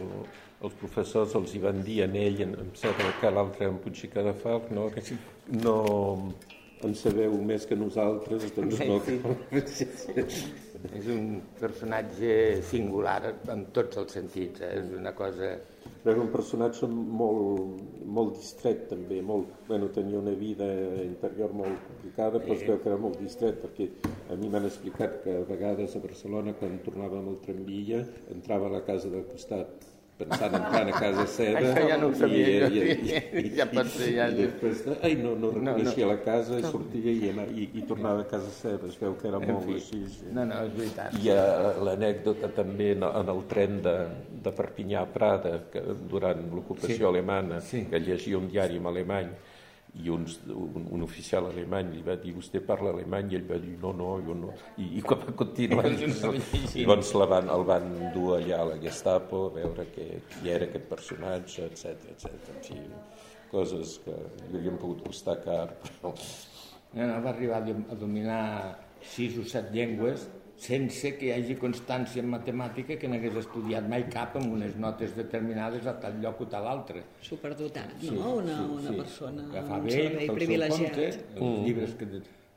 [0.65, 3.77] els professors els hi van dir en ell, en, em sembla que l'altre en
[4.29, 4.89] de Falc, no?
[4.95, 5.19] que sí.
[5.61, 5.77] no
[6.83, 8.99] en sabeu més que nosaltres, doncs no.
[9.67, 10.65] Sí.
[10.87, 14.77] És un personatge singular en tots els sentits, eh?
[14.79, 15.51] és una cosa
[16.05, 17.81] era un personatge molt,
[18.17, 20.67] molt distret també, molt, bueno, tenia una vida
[21.03, 23.89] interior molt complicada, però es veu que era molt distret, perquè
[24.31, 28.77] a mi m'han explicat que a vegades a Barcelona, quan tornàvem al tramvia, entrava a
[28.77, 32.67] la casa del costat pensant en plan a casa seva Això ja no ho sabia
[32.67, 34.27] i, i, i, i, ja ser ja...
[34.29, 36.11] I després, de, ai, no, no reconeixia no, no.
[36.11, 39.39] la casa i sortia i, i, i tornava a casa seva es veu que era
[39.41, 39.77] en molt fi.
[39.79, 40.31] així sí.
[40.35, 41.35] no, no, és veritat i
[41.87, 43.95] l'anècdota també en, en el tren de,
[44.47, 47.09] de Perpinyà a Prada que, durant l'ocupació sí.
[47.13, 47.85] alemana sí.
[47.91, 49.31] que llegia un diari en alemany
[49.97, 53.57] i uns, un, un oficial alemany li va dir vostè parla alemany i ell va
[53.61, 55.89] dir no, no, jo no i, i quan va continuar
[56.75, 60.69] llavors la van, el van dur allà a la Gestapo a veure que, qui era
[60.69, 62.37] aquest personatge etc etc.
[62.53, 62.79] en fi
[63.49, 64.15] coses que
[64.51, 66.13] li havien pogut costar car però...
[66.13, 68.43] no, no, va arribar a dominar
[69.01, 70.27] sis o set llengües
[70.59, 75.13] sense que hi hagi constància en matemàtica que n'hagués estudiat mai cap amb unes notes
[75.15, 77.05] determinades a tal lloc o tal altre.
[77.23, 78.01] Superdotat, no?
[78.01, 78.97] Sí, una, sí, una sí.
[78.97, 80.97] persona que fa bé, el privilegiat.
[80.97, 81.63] Compte, els mm.
[81.67, 82.09] llibres que...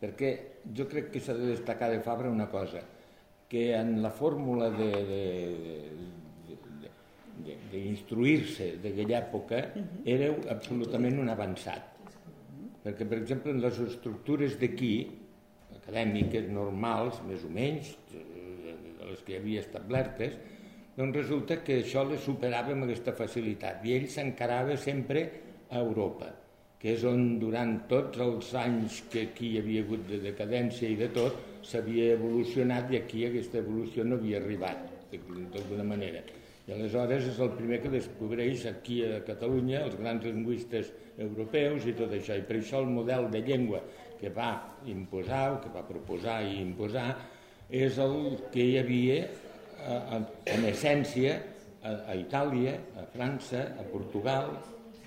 [0.03, 0.33] Perquè
[0.75, 2.83] jo crec que s'ha de destacar de Fabra una cosa,
[3.47, 5.23] que en la fórmula de, de,
[7.71, 9.63] d'instruir-se d'aquella època
[10.03, 11.87] era absolutament un avançat.
[12.83, 14.95] Perquè, per exemple, en les estructures d'aquí,
[15.83, 20.39] acadèmiques normals, més o menys, de les que havia establertes,
[20.97, 25.25] doncs resulta que això les superava amb aquesta facilitat i ell s'encarava sempre
[25.73, 26.29] a Europa,
[26.79, 30.99] que és on durant tots els anys que aquí hi havia hagut de decadència i
[31.01, 36.23] de tot, s'havia evolucionat i aquí aquesta evolució no havia arribat, d'alguna manera.
[36.69, 41.95] I aleshores és el primer que descobreix aquí a Catalunya els grans lingüistes europeus i
[41.99, 42.37] tot això.
[42.39, 43.81] I per això el model de llengua
[44.23, 44.53] que va
[44.87, 47.09] imposar, o que va proposar i imposar,
[47.73, 48.15] és el
[48.55, 50.21] que hi havia eh,
[50.55, 51.41] en essència
[51.83, 54.53] a, a Itàlia, a França, a Portugal,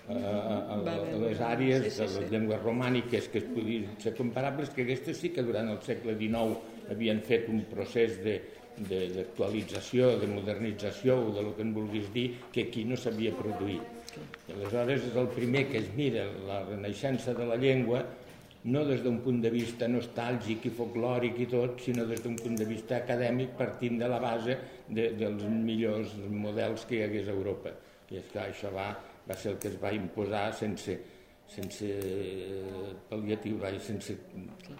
[0.05, 4.83] a, a, a les àrees de les llengües romàniques que es podien ser comparables, que
[4.83, 8.35] aquestes sí que durant el segle XIX havien fet un procés de,
[8.75, 13.31] d'actualització, de, de modernització o de lo que en vulguis dir, que aquí no s'havia
[13.37, 13.93] produït.
[14.45, 18.03] I aleshores és el primer que es mira la renaixença de la llengua
[18.65, 22.55] no des d'un punt de vista nostàlgic i folclòric i tot, sinó des d'un punt
[22.57, 27.35] de vista acadèmic partint de la base de, dels millors models que hi hagués a
[27.35, 27.75] Europa.
[28.09, 28.87] I és que això va,
[29.27, 30.97] va ser el que es va imposar sense,
[31.49, 31.91] sense
[33.09, 34.17] pal·liatiu, i sense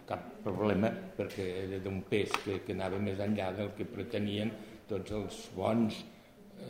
[0.09, 4.53] cap problema, perquè era d'un pes que, que anava més enllà del que pretenien
[4.89, 6.03] tots els bons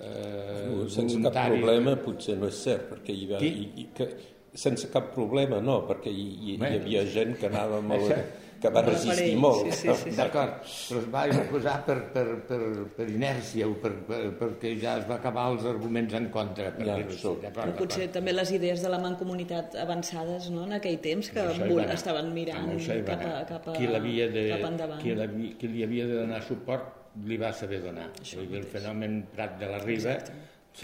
[0.02, 4.08] eh, sense cap problema potser no és cert perquè hi va, i, i, que,
[4.56, 8.42] sense cap problema, no, perquè hi, hi, hi havia gent que anava molt...
[8.66, 9.68] que va resistir molt.
[9.68, 10.12] Sí, sí, sí, sí.
[10.18, 12.60] D'acord, però es va imposar per, per, per,
[12.96, 16.72] per inèrcia o per, per, perquè ja es va acabar els arguments en contra.
[16.74, 17.36] Per ja, so.
[17.44, 21.46] Però potser també les idees de la mancomunitat avançades no, en aquell temps que
[21.94, 22.72] estaven mirant
[23.06, 25.04] cap, a, cap, a, qui de, cap endavant.
[25.04, 28.10] Qui, qui li havia de donar suport li va saber donar.
[28.22, 30.18] Això el fenomen Prat de la Riba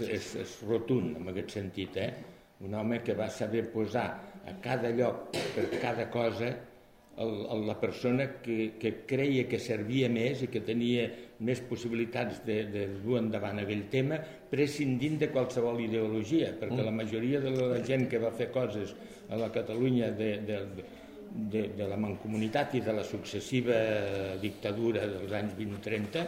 [0.00, 2.12] és, és rotund en aquest sentit, eh?
[2.62, 4.08] Un home que va saber posar
[4.46, 6.50] a cada lloc, per cada cosa,
[7.16, 11.04] el, el, la persona que, que creia que servia més i que tenia
[11.44, 14.18] més possibilitats de, de dur endavant aquell tema,
[14.50, 16.88] prescindint de qualsevol ideologia, perquè mm.
[16.88, 18.94] la majoria de la gent que va fer coses
[19.28, 20.58] a la Catalunya de, de,
[21.52, 23.76] de, de la mancomunitat i de la successiva
[24.40, 26.26] dictadura dels anys 20-30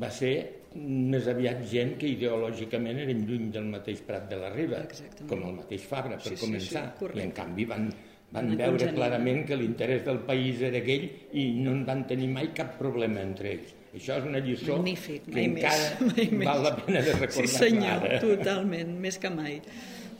[0.00, 0.34] va ser
[0.74, 5.28] més aviat gent que ideològicament eren lluny del mateix Prat de la Riba, Exactament.
[5.30, 6.88] com el mateix Fabra, per sí, començar.
[6.98, 7.86] Sí, sí, I en canvi van,
[8.34, 11.06] van veure clarament que l'interès del país era aquell
[11.38, 13.74] i no en van tenir mai cap problema entre ells.
[13.94, 17.60] Això és una lliçó Magnífic, que encara més, mai val la pena de recordar Sí
[17.60, 18.20] senyor, ara.
[18.26, 19.60] totalment, més que mai.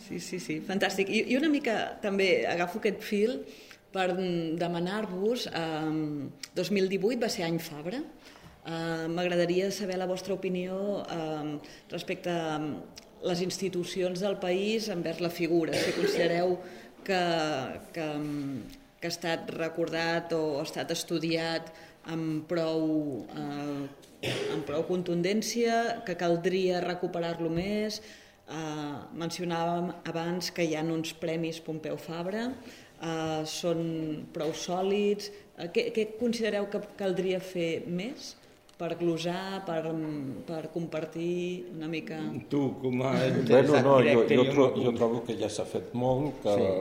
[0.04, 1.10] Sí, sí, sí, fantàstic.
[1.10, 3.40] I, i una mica també agafo aquest fil
[3.94, 8.02] per demanar-vos, eh, 2018 va ser any Fabra,
[8.64, 11.56] Uh, M'agradaria saber la vostra opinió uh,
[11.90, 12.56] respecte a
[13.24, 15.74] les institucions del país envers la figura.
[15.76, 16.54] Si considereu
[17.04, 17.20] que,
[17.92, 18.06] que,
[19.00, 21.68] que ha estat recordat o ha estat estudiat
[22.08, 22.86] amb prou,
[23.28, 28.00] uh, amb prou contundència, que caldria recuperar-lo més.
[28.44, 35.28] Uh, mencionàvem abans que hi ha uns premis Pompeu Fabra, uh, són prou sòlids.
[35.56, 38.34] Uh, què, què considereu que caldria fer més?
[38.78, 39.82] Per glosar, per,
[40.46, 42.18] per compartir una mica...
[42.50, 46.40] Tu, com a bueno, no, jo, jo, tro, jo trobo que ja s'ha fet molt,
[46.42, 46.72] que sí.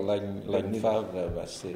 [0.50, 1.76] l'any Fabra va ser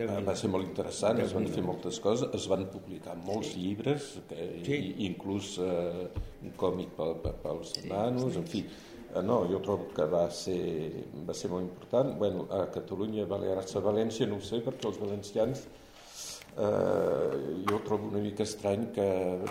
[0.00, 3.64] va ser molt interessant, es van fer moltes coses, es van publicar molts sí.
[3.64, 4.78] llibres, que, sí.
[5.08, 6.06] inclús eh,
[6.46, 11.34] un còmic pel, pels nanos, en fi, eh, no, jo trobo que va ser, va
[11.34, 12.14] ser molt important.
[12.22, 15.66] Bueno, a Catalunya, Balears, a València, no ho sé, perquè els valencians
[16.56, 19.08] eh, jo trobo una mica estrany que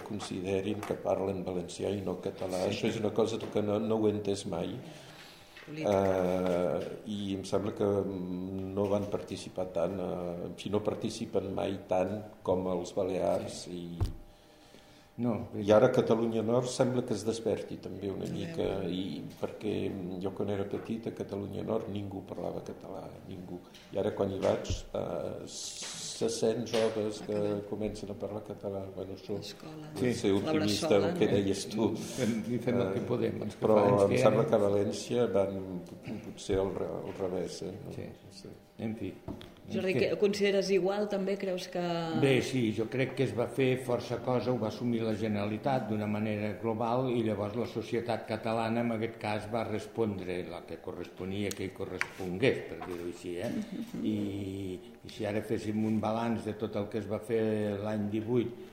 [0.07, 2.63] considerin que parlen valencià i no català.
[2.65, 2.73] Sí.
[2.73, 4.75] Això és una cosa que no, no ho he entès mai.
[5.69, 6.79] Eh,
[7.13, 7.87] I em sembla que
[8.73, 13.83] no van participar tant, eh, si no participen mai tant com els balears i,
[15.19, 19.73] No, I ara Catalunya Nord sembla que es desperti també una mica, i perquè
[20.23, 23.59] jo quan era petit a Catalunya Nord ningú parlava català, ningú.
[23.91, 28.85] I ara quan hi vaig eh, se sent joves que comencen a parlar català.
[28.95, 31.91] Bueno, això sí, ser optimista el que deies tu.
[32.23, 33.43] I fem el que eh, podem.
[33.59, 33.77] Però
[34.07, 35.59] em sembla que a València van
[36.29, 37.61] potser al, al revés.
[37.67, 37.75] Eh?
[37.95, 38.09] Sí.
[38.41, 38.57] sí.
[38.87, 39.11] En fi,
[39.73, 40.09] Jordi, que...
[40.21, 41.35] consideres igual també?
[41.39, 41.83] Creus que...
[42.21, 45.87] Bé, sí, jo crec que es va fer força cosa, ho va assumir la Generalitat
[45.89, 50.79] d'una manera global i llavors la societat catalana en aquest cas va respondre la que
[50.83, 53.35] corresponia que hi correspongués, per dir-ho així.
[53.43, 53.51] Eh?
[54.01, 54.15] I,
[55.05, 57.43] I si ara féssim un balanç de tot el que es va fer
[57.83, 58.67] l'any 18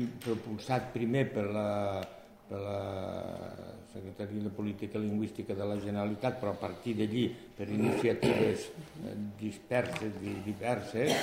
[0.00, 1.68] i propulsat primer per la,
[2.48, 2.78] per la
[3.92, 7.24] Secretaria de Política Lingüística de la Generalitat, però a partir d'allí,
[7.56, 11.14] per iniciatives eh, disperses i diverses,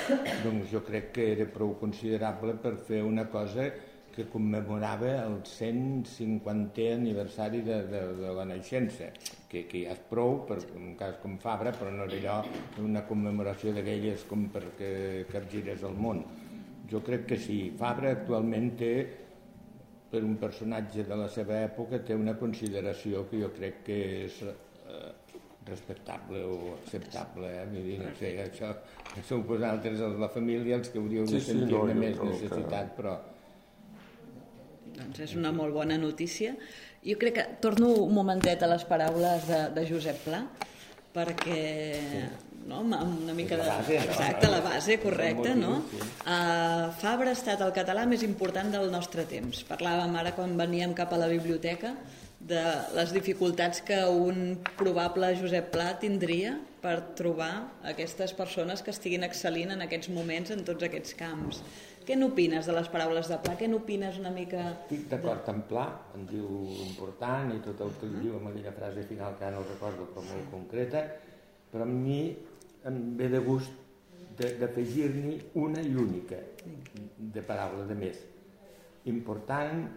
[0.43, 3.69] doncs jo crec que era prou considerable per fer una cosa
[4.17, 9.11] que commemorava el 150è aniversari de, de, de la naixença,
[9.47, 13.05] que, que ja és prou per un cas com Fabra, però no era allò una
[13.05, 14.89] commemoració d'aquelles com perquè
[15.29, 16.23] capgirés el món.
[16.89, 17.59] Jo crec que sí.
[17.77, 18.91] Fabra actualment té
[20.11, 24.37] per un personatge de la seva època té una consideració que jo crec que és
[24.47, 25.09] eh,
[25.67, 27.49] respectable o acceptable.
[27.51, 27.65] Eh?
[27.71, 28.71] Vull dir, no sé, això,
[29.27, 33.01] sou vosaltres, la família, els que hauríeu sí, de sentir-ne sí, no, més necessitat, que...
[33.01, 33.17] però...
[34.97, 36.55] Doncs és una molt bona notícia.
[37.05, 40.41] Jo crec que torno un momentet a les paraules de, de Josep Pla,
[41.13, 41.61] perquè
[42.07, 42.83] sí no?
[42.83, 43.65] amb una mica de...
[43.65, 45.79] Base, Exacte, la base, correcte, no?
[46.27, 49.63] Uh, Fabra ha estat el català més important del nostre temps.
[49.67, 51.95] Parlàvem ara quan veníem cap a la biblioteca
[52.47, 56.53] de les dificultats que un probable Josep Pla tindria
[56.83, 57.51] per trobar
[57.89, 61.63] aquestes persones que estiguin excel·lint en aquests moments en tots aquests camps.
[62.07, 63.57] Què n'opines de les paraules de Pla?
[63.59, 64.61] Què n'opines una mica...
[64.85, 65.55] Estic d'acord de...
[65.55, 66.51] amb Pla, em diu
[66.85, 70.07] important i tot el que uh diu amb aquella frase final que ara no recordo
[70.13, 71.03] però molt concreta,
[71.73, 72.21] però a mi
[72.87, 73.85] em ve de gust
[74.37, 76.37] d'afegir-n'hi una i única
[77.17, 78.19] de paraula de més.
[79.09, 79.87] Important,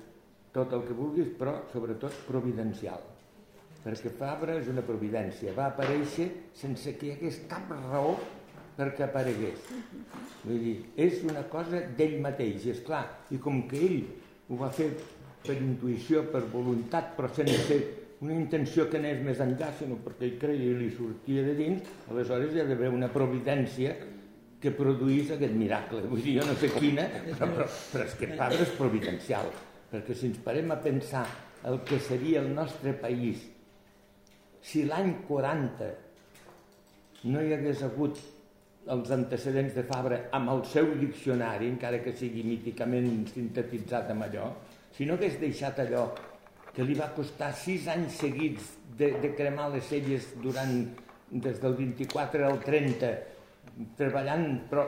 [0.55, 3.03] tot el que vulguis, però sobretot providencial.
[3.85, 8.17] Perquè Fabra és una providència, va aparèixer sense que hi hagués cap raó
[8.77, 9.71] perquè aparegués.
[10.45, 13.99] Vull dir, és una cosa d'ell mateix, és clar, i com que ell
[14.51, 14.91] ho va fer
[15.45, 17.79] per intuïció, per voluntat, però sense
[18.21, 21.93] una intenció que anés més enllà, sinó perquè ell creia i li sortia de dins,
[22.13, 23.95] aleshores hi ha d'haver una providència
[24.61, 26.03] que produís aquest miracle.
[26.09, 29.49] Vull dir, jo no sé quina, però, però, però és que Padre és providencial,
[29.93, 31.25] perquè si ens parem a pensar
[31.71, 33.49] el que seria el nostre país
[34.61, 35.89] si l'any 40
[37.33, 38.21] no hi hagués hagut
[38.91, 44.51] els antecedents de Fabra amb el seu diccionari, encara que sigui míticament sintetitzat amb allò,
[44.97, 46.07] si no hagués deixat allò
[46.75, 50.75] que li va costar sis anys seguits de, de cremar les celles durant,
[51.31, 53.13] des del 24 al 30,
[53.99, 54.87] treballant però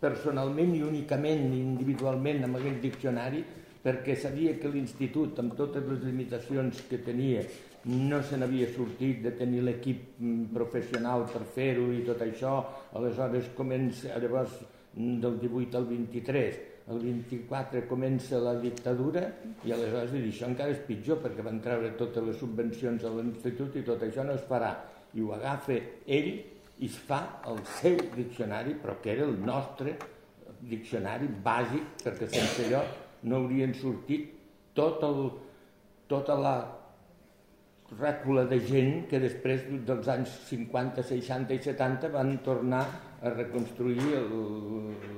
[0.00, 3.44] personalment i únicament, individualment, amb aquell diccionari,
[3.86, 7.44] perquè sabia que l'institut, amb totes les limitacions que tenia,
[7.86, 12.56] no se n'havia sortit de tenir l'equip mm, professional per fer-ho i tot això,
[12.98, 14.56] aleshores comença, llavors
[14.96, 19.24] del 18 al 23, el 24 comença la dictadura
[19.66, 23.74] i aleshores dir, això encara és pitjor perquè van treure totes les subvencions a l'institut
[23.80, 24.70] i tot això no es farà.
[25.16, 26.30] I ho agafa ell
[26.78, 29.96] i es fa el seu diccionari, però que era el nostre
[30.60, 32.84] diccionari bàsic, perquè sense allò
[33.26, 34.30] no haurien sortit
[34.76, 35.30] tot el,
[36.06, 36.56] tota la
[37.98, 42.82] rècula de gent que després dels anys 50, 60 i 70 van tornar
[43.26, 44.30] a reconstruir el,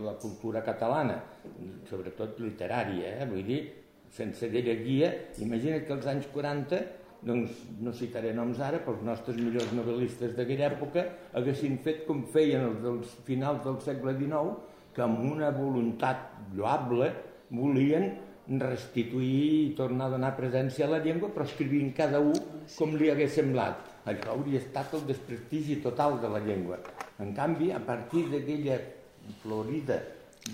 [0.05, 1.19] la cultura catalana,
[1.89, 3.27] sobretot literària, eh?
[3.29, 3.61] vull dir,
[4.11, 5.13] sense guia.
[5.45, 6.81] Imagina't que als anys 40,
[7.29, 11.05] doncs no citaré noms ara, però els nostres millors novel·listes d'aquella època
[11.39, 14.57] haguessin fet com feien els dels finals del segle XIX,
[14.95, 17.13] que amb una voluntat lloable
[17.51, 18.11] volien
[18.49, 22.39] restituir i tornar a donar presència a la llengua, però escrivint cada un
[22.79, 23.88] com li hagués semblat.
[24.09, 26.79] Això hauria estat el desprestigi total de la llengua.
[27.21, 28.79] En canvi, a partir d'aquella
[29.43, 29.99] florida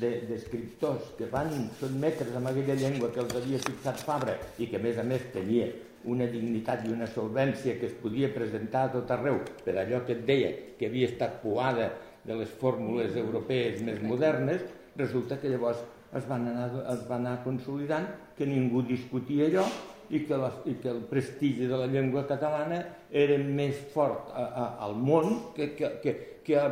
[0.00, 4.80] d'escriptors de, que van sotmetre's amb aquella llengua que els havia fixat Fabra i que
[4.80, 5.68] a més a més tenia
[6.10, 10.16] una dignitat i una solvència que es podia presentar a tot arreu per allò que
[10.16, 11.92] et deia que havia estat poada
[12.24, 14.64] de les fórmules europees més modernes,
[14.96, 15.80] resulta que llavors
[16.14, 18.06] es van anar, es va anar consolidant,
[18.36, 19.64] que ningú discutia allò
[20.10, 24.44] i que, la, i que el prestigi de la llengua catalana era més fort a,
[24.44, 26.68] a, al món que, que, que, que, a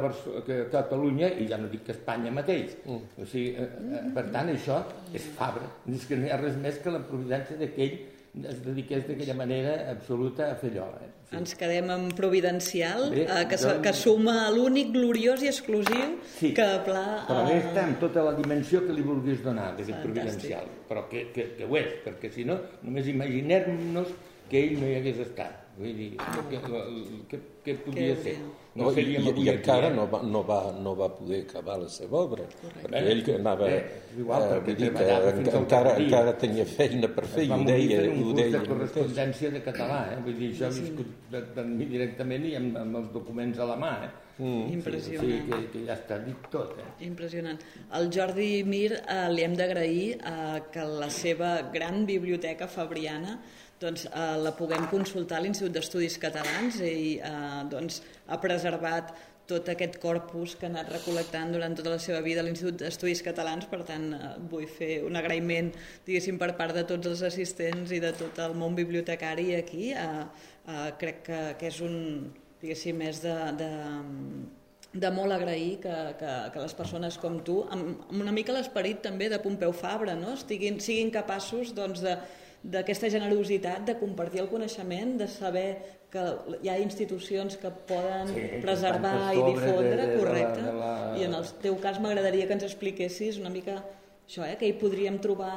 [0.46, 2.76] que a Catalunya, i ja no dic que Espanya mateix.
[2.84, 3.22] Mm.
[3.22, 3.68] O sigui, eh,
[3.98, 4.82] eh, per tant, això
[5.16, 5.70] és Fabra.
[5.88, 7.96] És que no hi ha res més que la providència d'aquell
[8.32, 10.86] es dediqués d'aquella manera absoluta a fer allò.
[11.04, 11.08] Eh?
[11.28, 11.36] Sí.
[11.36, 13.80] Ens quedem amb Providencial, Bé, eh, que, doncs...
[13.84, 17.04] que suma l'únic gloriós i exclusiu sí, que pla...
[17.28, 21.26] Però bé està amb tota la dimensió que li vulguis donar d'aquest Providencial, però que,
[21.34, 22.56] que, que ho és, perquè si no,
[22.86, 24.16] només imaginem-nos
[24.48, 25.61] que ell no hi hagués estat.
[25.72, 26.58] Vull dir, què,
[27.30, 28.34] què, què podia ser?
[28.76, 32.22] No, i, i, i encara no va, no, va, no va poder acabar la seva
[32.22, 32.82] obra, Correcte.
[32.86, 33.68] perquè ell que anava...
[33.68, 33.80] Eh,
[34.20, 38.02] igual, eh, vull dir que encara, encara tenia feina per fer i ho deia.
[38.12, 40.18] un curs de correspondència de català, eh?
[40.24, 41.32] vull dir, això he viscut
[41.80, 43.94] directament i amb, amb els documents a la mà.
[44.08, 44.12] Eh?
[44.42, 44.68] Mm.
[44.78, 45.28] Impressionant.
[45.28, 46.76] Sí, que, que ja està dit tot.
[46.80, 46.86] Eh?
[47.08, 47.60] Impressionant.
[47.96, 53.36] Al Jordi Mir eh, li hem d'agrair eh, que la seva gran biblioteca fabriana
[53.82, 59.12] doncs, eh, la puguem consultar a l'Institut d'Estudis Catalans i eh, doncs, ha preservat
[59.50, 63.22] tot aquest corpus que ha anat recol·lectant durant tota la seva vida a l'Institut d'Estudis
[63.26, 65.72] Catalans, per tant eh, vull fer un agraïment
[66.06, 69.92] diguéssim per part de tots els assistents i de tot el món bibliotecari aquí.
[69.92, 70.24] Eh,
[70.68, 71.96] eh, crec que, que és un,
[72.62, 73.70] diguéssim, és de, de,
[74.92, 79.02] de molt agrair que, que, que les persones com tu, amb, amb una mica l'esperit
[79.04, 80.36] també de Pompeu Fabra, no?
[80.38, 82.16] Estiguin, siguin capaços doncs, de,
[82.62, 85.66] d'aquesta generositat de compartir el coneixement, de saber
[86.12, 86.22] que
[86.62, 91.08] hi ha institucions que poden sí, preservar i difondre, de, de, correcte, de la, de
[91.14, 91.16] la...
[91.18, 94.76] i en el teu cas m'agradaria que ens expliquessis una mica això, eh, que hi
[94.78, 95.54] podríem trobar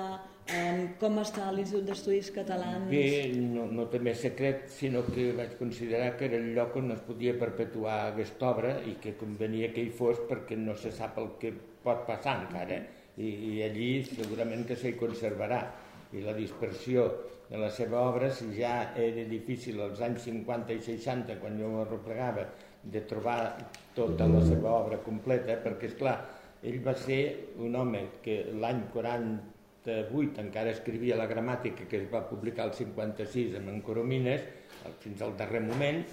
[0.47, 2.89] eh, com està l'Institut d'Estudis Catalans...
[2.89, 6.95] Bé, no, no té més secret, sinó que vaig considerar que era el lloc on
[6.95, 11.19] es podia perpetuar aquesta obra i que convenia que hi fos perquè no se sap
[11.21, 11.53] el que
[11.85, 12.79] pot passar encara,
[13.15, 15.61] i, i allí segurament que s'hi conservarà
[16.15, 17.07] i la dispersió
[17.49, 21.69] de la seva obra, si ja era difícil als anys 50 i 60, quan jo
[21.69, 22.47] ho replegava,
[22.85, 23.55] de trobar
[23.97, 26.17] tota la seva obra completa, perquè, és clar,
[26.65, 27.21] ell va ser
[27.61, 33.57] un home que l'any 48 encara escrivia la gramàtica que es va publicar el 56
[33.59, 34.45] amb en Coromines,
[35.01, 36.03] fins al darrer moment,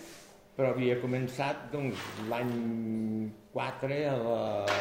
[0.56, 2.52] però havia començat doncs, l'any
[3.54, 4.40] 4 a la,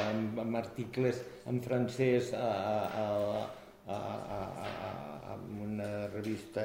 [0.09, 2.49] amb, amb articles en francès a,
[3.03, 3.05] a,
[3.87, 4.90] a, a, a,
[5.81, 6.61] una revista,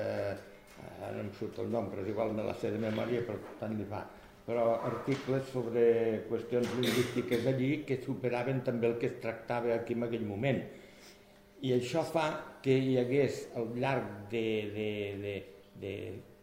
[1.01, 3.75] ara em surt el nom, però és igual me la sé de memòria, però tant
[3.77, 4.03] li fa,
[4.47, 5.85] però articles sobre
[6.29, 10.63] qüestions lingüístiques allí que superaven també el que es tractava aquí en aquell moment.
[11.65, 12.27] I això fa
[12.63, 14.91] que hi hagués al llarg de, de,
[15.23, 15.37] de,
[15.81, 15.95] de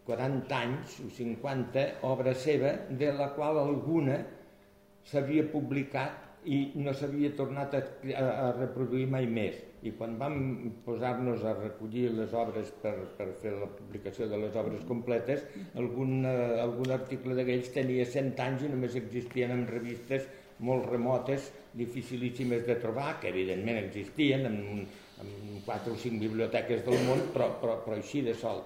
[0.08, 4.18] 40 anys o 50 obra seva, de la qual alguna
[5.08, 7.84] s'havia publicat i no s'havia tornat a,
[8.18, 10.38] a reproduir mai més i quan vam
[10.86, 15.44] posar-nos a recollir les obres per, per fer la publicació de les obres completes,
[15.80, 20.30] algun, eh, algun article d'aquells tenia 100 anys i només existien en revistes
[20.64, 24.86] molt remotes, dificilíssimes de trobar, que evidentment existien en,
[25.24, 28.64] en 4 o 5 biblioteques del món, però, però, però així de sol.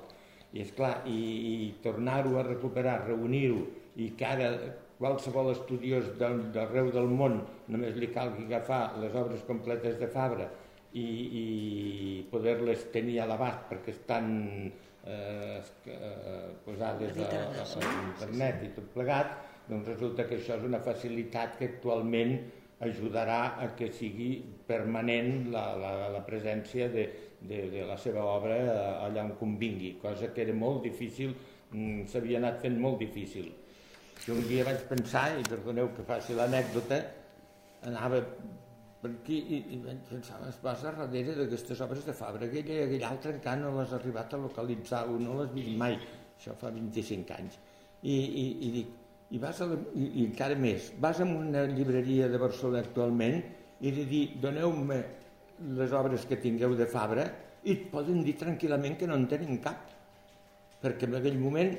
[0.53, 3.63] I és clar, i, i tornar-ho a recuperar, reunir-ho,
[3.97, 4.51] i que ara
[4.97, 10.47] qualsevol estudiós d'arreu del món només li calgui agafar les obres completes de Fabra
[10.97, 11.07] i,
[11.41, 11.45] i
[12.31, 14.29] poder-les tenir a l'abast perquè estan
[14.67, 19.35] eh, eh, posades a, a, a internet i tot plegat,
[19.67, 22.37] doncs resulta que això és una facilitat que actualment
[22.85, 24.35] ajudarà a que sigui
[24.67, 27.07] permanent la, la, la presència de,
[27.41, 28.57] de, de la seva obra
[29.05, 31.33] allà on convingui, cosa que era molt difícil,
[31.71, 33.49] mm, s'havia anat fent molt difícil.
[34.25, 37.01] Jo un dia vaig pensar, i perdoneu que faci l'anècdota,
[37.89, 38.21] anava
[39.07, 39.79] per aquí i, i
[40.09, 43.73] pensar, es vas a darrere d'aquestes obres de Fabra, aquella i aquella altra encara no
[43.79, 45.97] les ha arribat a localitzar o no les vist mai,
[46.37, 47.59] això fa 25 anys.
[48.03, 48.95] I, i, i dic,
[49.31, 53.39] i, vas a la, i, i encara més, vas a una llibreria de Barcelona actualment
[53.79, 55.01] i li dir, doneu-me
[55.77, 57.27] les obres que tingueu de Fabra
[57.63, 59.93] i et poden dir tranquil·lament que no en tenen cap.
[60.77, 61.71] Perquè en aquell moment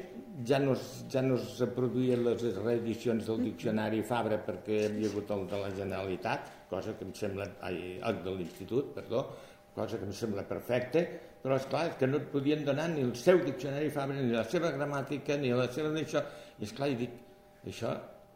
[0.47, 0.73] ja no,
[1.07, 5.61] ja no es produïen les reedicions del diccionari Fabra perquè hi havia hagut el de
[5.63, 9.25] la Generalitat, cosa que em sembla, ai, de l'Institut, perdó,
[9.75, 11.05] cosa que em sembla perfecta,
[11.43, 14.45] però és clar que no et podien donar ni el seu diccionari Fabra, ni la
[14.45, 16.23] seva gramàtica, ni la seva d'això,
[16.59, 17.19] i és clar, i dic,
[17.71, 17.95] això,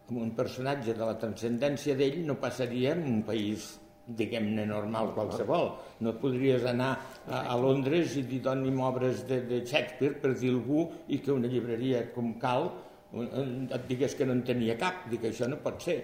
[0.08, 3.72] amb un personatge de la transcendència d'ell no passaria en un país
[4.06, 5.68] diguem-ne normal qualsevol.
[6.02, 6.90] No podries anar
[7.26, 11.32] a, a Londres i dir doni'm obres de, de Shakespeare per dir algú i que
[11.34, 12.70] una llibreria com cal
[13.12, 15.06] et digués que no en tenia cap.
[15.12, 16.00] Dic, això no pot ser.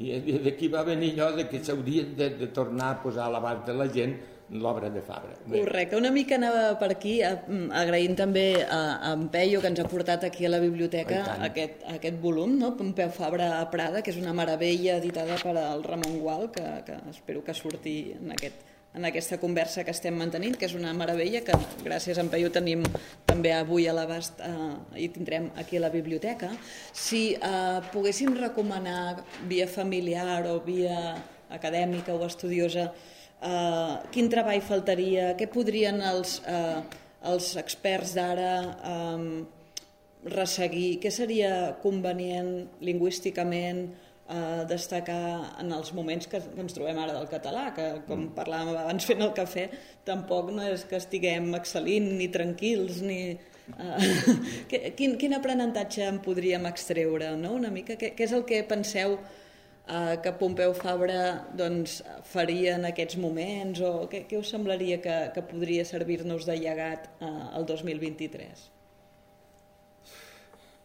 [0.00, 3.66] I d'aquí va venir allò de que s'haurien de, de tornar a posar a l'abast
[3.68, 4.14] de la gent
[4.52, 5.32] l'obra de Fabra.
[5.46, 5.60] Bé.
[5.60, 9.80] Correcte, una mica anava per aquí, mm, agraint també a, a en Peio que ens
[9.80, 12.74] ha portat aquí a la biblioteca aquest, aquest volum, no?
[12.76, 16.98] Pompeu Fabra a Prada, que és una meravella editada per al Ramon Gual, que, que
[17.10, 21.40] espero que surti en aquest en aquesta conversa que estem mantenint, que és una meravella,
[21.44, 22.84] que gràcies a en Peyu tenim
[23.28, 26.50] també avui a l'abast eh, i tindrem aquí a la biblioteca.
[26.92, 31.16] Si eh, poguéssim recomanar via familiar o via
[31.52, 36.84] acadèmica o estudiosa eh, quin treball faltaria, què podrien els, eh,
[37.32, 38.54] els experts d'ara
[38.92, 39.26] eh,
[40.36, 43.86] resseguir, què seria convenient lingüísticament,
[44.28, 48.34] eh, destacar en els moments que, que ens trobem ara del català, que com mm.
[48.38, 49.68] parlàvem abans fent el cafè,
[50.08, 53.20] tampoc no és que estiguem excel·lint ni tranquils, ni...
[53.32, 54.10] Eh,
[54.98, 57.54] quin, quin aprenentatge en podríem extreure, no?
[57.60, 57.98] una mica?
[58.00, 61.22] Què, què és el que penseu eh, que Pompeu Fabra
[61.58, 66.58] doncs, faria en aquests moments o què, què us semblaria que, que podria servir-nos de
[66.60, 68.71] llegat eh, el 2023?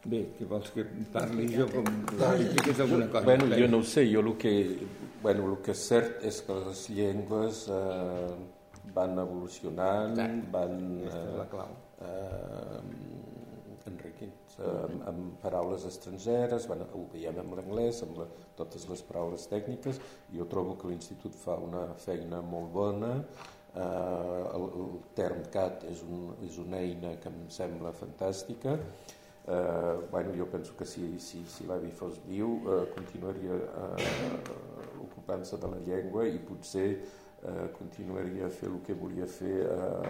[0.08, 1.88] Bé, què vols que parli jo com...
[2.16, 3.26] Expliques alguna cosa?
[3.28, 4.54] Bueno, jo no ho sé, jo el que,
[5.24, 8.30] bueno, el que és cert és que les llengües eh,
[8.96, 10.40] van evolucionant, Tant.
[10.54, 10.78] van...
[11.12, 11.76] Eh, la clau.
[12.08, 13.18] Eh,
[13.88, 14.34] enriquint
[14.64, 20.00] amb, amb paraules estrangeres, bueno, ho veiem amb l'anglès, amb la, totes les paraules tècniques,
[20.34, 23.14] jo trobo que l'Institut fa una feina molt bona,
[23.76, 28.80] eh, el, el TermCat és, un, és una eina que em sembla fantàstica,
[29.48, 34.08] Eh, bueno, jo penso que si, si, si l'avi fos viu eh, continuaria eh,
[35.00, 40.10] ocupant-se de la llengua i potser eh, continuaria a fer el que volia fer eh,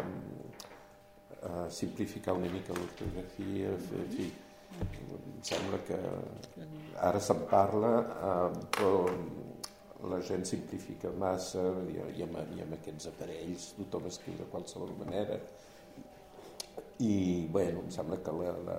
[1.37, 4.31] eh, simplificar una mica l'ortografia en fi,
[4.81, 5.99] em sembla que
[7.09, 9.05] ara se'n parla eh, però
[10.09, 11.61] la gent simplifica massa
[11.91, 15.37] i, i, amb, i amb aquests aparells tothom escriu de qualsevol manera.
[17.05, 18.77] I bueno, em sembla que la, la,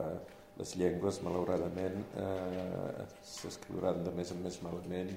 [0.59, 5.13] les llengües, malauradament, eh, s'escriuran de més en més malament,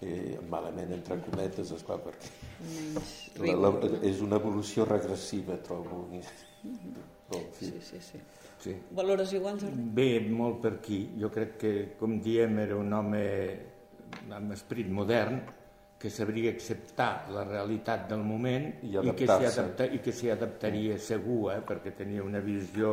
[0.00, 2.30] eh, malament entre cometes, esclar, perquè
[3.42, 3.72] la, la,
[4.06, 6.04] és una evolució regressiva, trobo.
[6.08, 7.72] Però, en fi.
[7.72, 8.22] Sí, sí, sí.
[8.58, 8.74] Sí.
[8.90, 9.84] Valores iguals, Jordi?
[9.94, 11.04] Bé, molt per aquí.
[11.18, 13.22] Jo crec que, com diem, era un home
[14.34, 15.38] amb esperit modern,
[15.98, 20.98] que sabria acceptar la realitat del moment i, i que s'hi adapta, i que adaptaria
[21.02, 22.92] segur, eh, perquè tenia una visió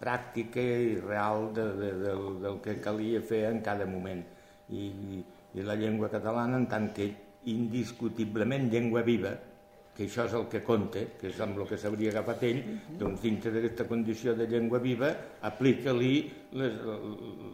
[0.00, 4.24] pràctica i real de, de, del, del que calia fer en cada moment.
[4.70, 4.86] I,
[5.54, 7.10] i la llengua catalana, en tant que
[7.50, 9.32] indiscutiblement llengua viva,
[9.96, 12.60] que això és el que compta, que és amb el que s'hauria agafat ell,
[13.00, 15.10] doncs dintre d'aquesta condició de llengua viva,
[15.44, 16.14] aplica-li
[16.56, 16.78] les,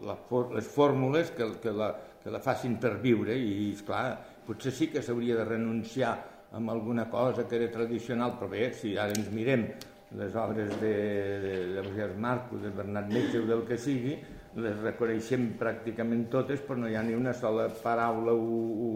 [0.06, 0.14] la,
[0.54, 1.90] les fórmules que, que, la,
[2.22, 4.04] que la facin per viure i, esclar,
[4.46, 6.14] potser sí que s'hauria de renunciar
[6.52, 9.66] a alguna cosa que era tradicional, però bé, si ara ens mirem
[10.14, 10.94] les obres de,
[11.42, 14.14] de, de Roger Marco, de Bernat Metge o del que sigui,
[14.56, 18.90] les reconeixem pràcticament totes, però no hi ha ni una sola paraula o, o,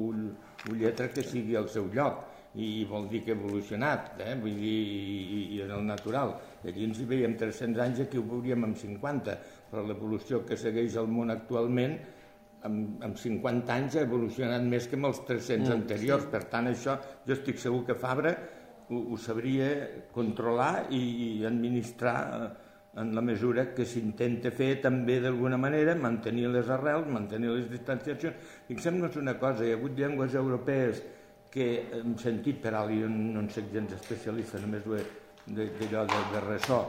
[0.70, 4.32] o lletra que sigui al seu lloc i vol dir que ha evolucionat, eh?
[4.40, 6.32] vull dir, i, i en el natural.
[6.64, 9.36] Allí ens hi veiem 300 anys, aquí ho veuríem amb 50,
[9.70, 11.94] però l'evolució que segueix el món actualment
[12.66, 16.26] amb, amb 50 anys ha evolucionat més que amb els 300 mm, anteriors.
[16.26, 16.32] Sí.
[16.34, 16.96] Per tant, això
[17.26, 18.34] jo estic segur que Fabra
[18.90, 19.70] ho, ho sabria
[20.12, 22.50] controlar i, administrar eh,
[23.00, 28.50] en la mesura que s'intenta fer també d'alguna manera, mantenir les arrels, mantenir les distanciacions.
[28.66, 31.02] Fixem-nos una cosa, hi ha hagut llengües europees
[31.50, 31.68] que
[32.00, 36.80] hem sentit per alt, jo no en soc gens especialista, només d'allò de, de ressò,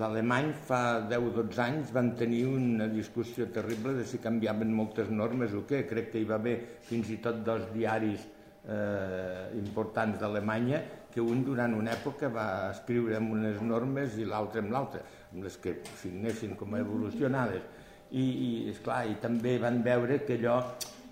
[0.00, 5.64] l'alemany fa 10-12 anys van tenir una discussió terrible de si canviaven moltes normes o
[5.68, 5.84] què.
[5.88, 8.24] Crec que hi va haver fins i tot dos diaris
[8.68, 10.82] eh, importants d'Alemanya
[11.16, 14.98] que un durant una època va escriure amb unes normes i l'altre amb l'altra,
[15.32, 17.62] amb les que signessin com a evolucionades.
[18.10, 20.58] I, i, esclar, i també van veure que allò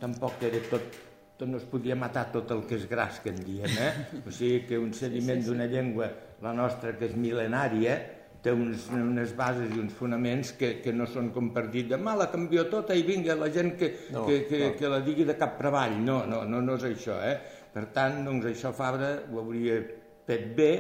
[0.03, 0.99] tampoc era tot,
[1.41, 4.21] tot no es podia matar tot el que és gras, que en diem, eh?
[4.29, 6.11] O sigui que un sediment d'una llengua,
[6.45, 7.97] la nostra, que és mil·lenària,
[8.45, 12.13] té uns, unes bases i uns fonaments que, que no són com per dir demà
[12.21, 14.73] la canvio tota i vinga la gent que, no, que, que, no.
[14.77, 15.97] que la digui de cap treball.
[16.05, 17.17] No, no, no, no és això.
[17.25, 17.39] Eh?
[17.75, 19.81] Per tant, doncs, això Fabra ho hauria
[20.29, 20.71] fet bé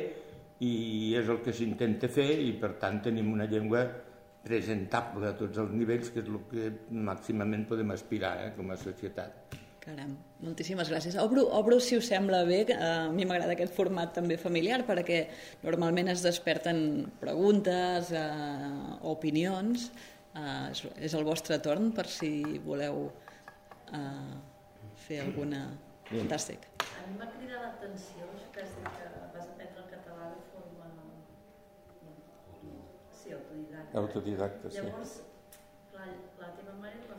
[0.62, 3.82] i és el que s'intenta fer i per tant tenim una llengua
[4.44, 6.70] presentable a tots els nivells, que és el que
[7.08, 9.56] màximament podem aspirar eh, com a societat.
[9.84, 11.16] Caram, moltíssimes gràcies.
[11.20, 15.26] Obro, obro si us sembla bé, a mi m'agrada aquest format també familiar perquè
[15.64, 16.78] normalment es desperten
[17.20, 18.72] preguntes, eh,
[19.10, 19.90] opinions.
[20.34, 23.08] Eh, és, és el vostre torn per si voleu
[23.92, 24.36] eh,
[25.08, 25.66] fer alguna...
[26.10, 26.66] Fantàstic.
[26.84, 30.90] a mi m'ha cridat l'atenció que has dit que vas aprendre el català de forma...
[33.20, 33.98] Sí, autodidacta.
[33.98, 34.82] Autodidacta, sí.
[34.82, 35.14] Llavors,
[35.94, 36.10] la,
[36.42, 37.16] la teva mare era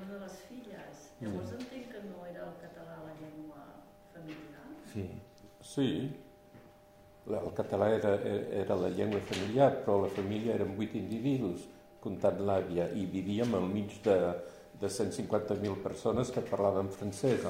[0.00, 1.06] una de les filles.
[1.20, 1.60] Llavors mm.
[1.60, 3.62] entenc que no era el català la llengua
[4.12, 4.66] familiar.
[4.92, 5.06] Sí.
[5.64, 5.88] Sí,
[7.26, 8.10] el català era,
[8.62, 11.64] era la llengua familiar, però la família eren vuit individus,
[12.04, 14.18] comptant l'àvia, i vivíem al mig de,
[14.82, 17.46] de 150.000 persones que parlaven francès.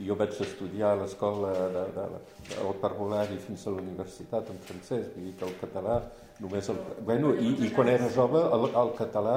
[0.00, 2.06] I jo vaig estudiar a l'escola de, de,
[2.50, 6.00] del parvulari fins a la universitat en francès, vull dir que el català
[6.42, 6.70] només...
[6.72, 9.36] El, bueno, i, i quan era jove, el, el català,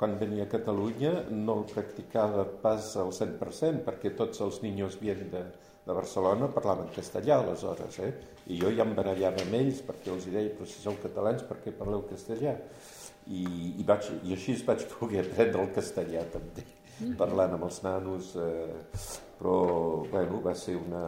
[0.00, 5.26] quan venia a Catalunya, no el practicava pas al 100%, perquè tots els niños bien
[5.34, 5.44] de,
[5.84, 8.10] de Barcelona parlaven castellà aleshores, eh?
[8.48, 11.60] I jo ja em barallava amb ells perquè els deia, però si sou catalans, per
[11.60, 12.56] què parleu castellà?
[13.28, 16.64] I, i, vaig, i així vaig poder aprendre el castellà també.
[17.20, 18.74] Parlant amb els nanos, eh,
[19.38, 19.56] però
[20.10, 21.06] bueno, va ser una...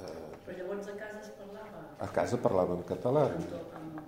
[0.00, 1.86] Eh, però llavors a casa es parlava?
[1.98, 2.40] A casa
[2.88, 3.26] català.
[3.30, 4.00] Amb tot, amb...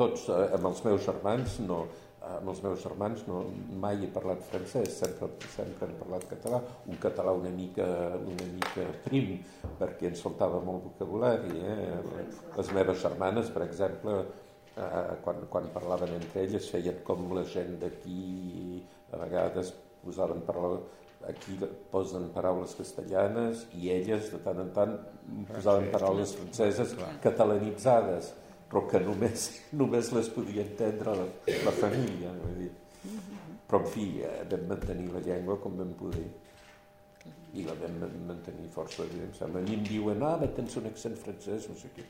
[0.00, 1.84] Tots, eh, amb els meus germans, no,
[2.20, 3.40] amb els meus germans no,
[3.80, 6.60] mai he parlat francès, sempre, sempre hem parlat català,
[6.90, 7.86] un català una mica,
[8.18, 9.38] una mica prim,
[9.80, 11.54] perquè ens faltava molt vocabulari.
[11.64, 12.22] Eh?
[12.58, 14.20] Les meves germanes, per exemple,
[14.76, 18.82] eh, quan, quan parlaven entre elles feien com la gent d'aquí,
[19.12, 19.72] a vegades
[20.04, 20.84] posaven paraules,
[21.28, 21.58] aquí
[21.92, 24.94] posen paraules castellanes i elles de tant en tant
[25.50, 26.94] posaven paraules franceses
[27.24, 28.32] catalanitzades
[28.70, 31.26] però que només, només les podia entendre la,
[31.66, 32.30] la família.
[32.38, 32.70] Vull dir.
[33.66, 36.28] Però, en fi, eh, vam mantenir la llengua com vam poder
[37.58, 37.98] i la vam
[38.28, 39.02] mantenir força.
[39.02, 42.06] A mi em diuen, ah, tens un accent francès, no sé què.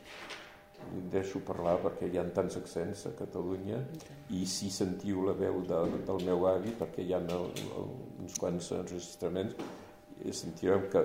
[1.11, 3.79] Deixo parlar perquè hi ha tants accents a Catalunya
[4.35, 7.93] i si sentiu la veu de, del meu avi, perquè hi ha el, el,
[8.25, 9.55] uns quants enregistraments,
[10.35, 11.05] sentireu que,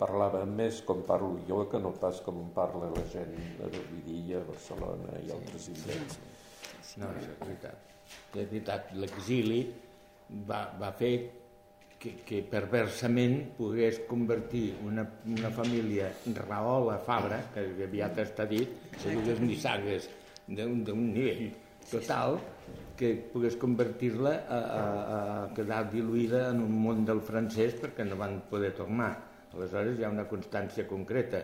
[0.00, 5.18] parlava més com parlo jo que no pas com parla la gent de Vidilla, Barcelona
[5.20, 6.20] i altres indrets.
[7.00, 7.92] No, és veritat.
[8.32, 9.60] És veritat, l'exili
[10.48, 11.12] va, va fer
[12.00, 19.16] que, que perversament pogués convertir una, una família Rahola Fabra, que aviat està dit, que
[19.20, 20.08] dues nissagues
[20.48, 21.50] d'un nivell
[21.90, 22.38] total,
[22.96, 24.84] que pogués convertir-la a, a,
[25.16, 29.12] a quedar diluïda en un món del francès perquè no van poder tornar
[29.56, 31.42] Aleshores hi ha una constància concreta.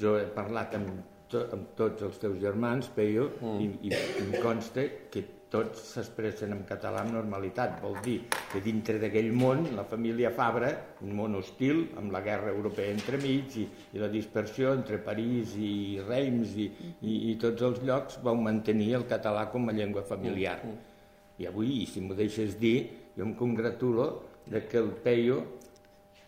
[0.00, 0.90] Jo he parlat amb,
[1.32, 3.60] to, amb tots els teus germans, Peio, mm.
[3.64, 7.80] i, i em consta que tots s'expressen en català amb normalitat.
[7.82, 8.18] Vol dir
[8.52, 10.70] que dintre d'aquell món, la família Fabra,
[11.02, 15.98] un món hostil, amb la guerra europea entremig i, i la dispersió entre París i
[16.06, 16.70] Reims i,
[17.02, 20.60] i, i tots els llocs, vau mantenir el català com a llengua familiar.
[20.62, 20.78] Mm.
[21.40, 22.76] I avui, si m'ho deixes dir,
[23.16, 24.10] jo em congratulo
[24.46, 25.40] de que el Peio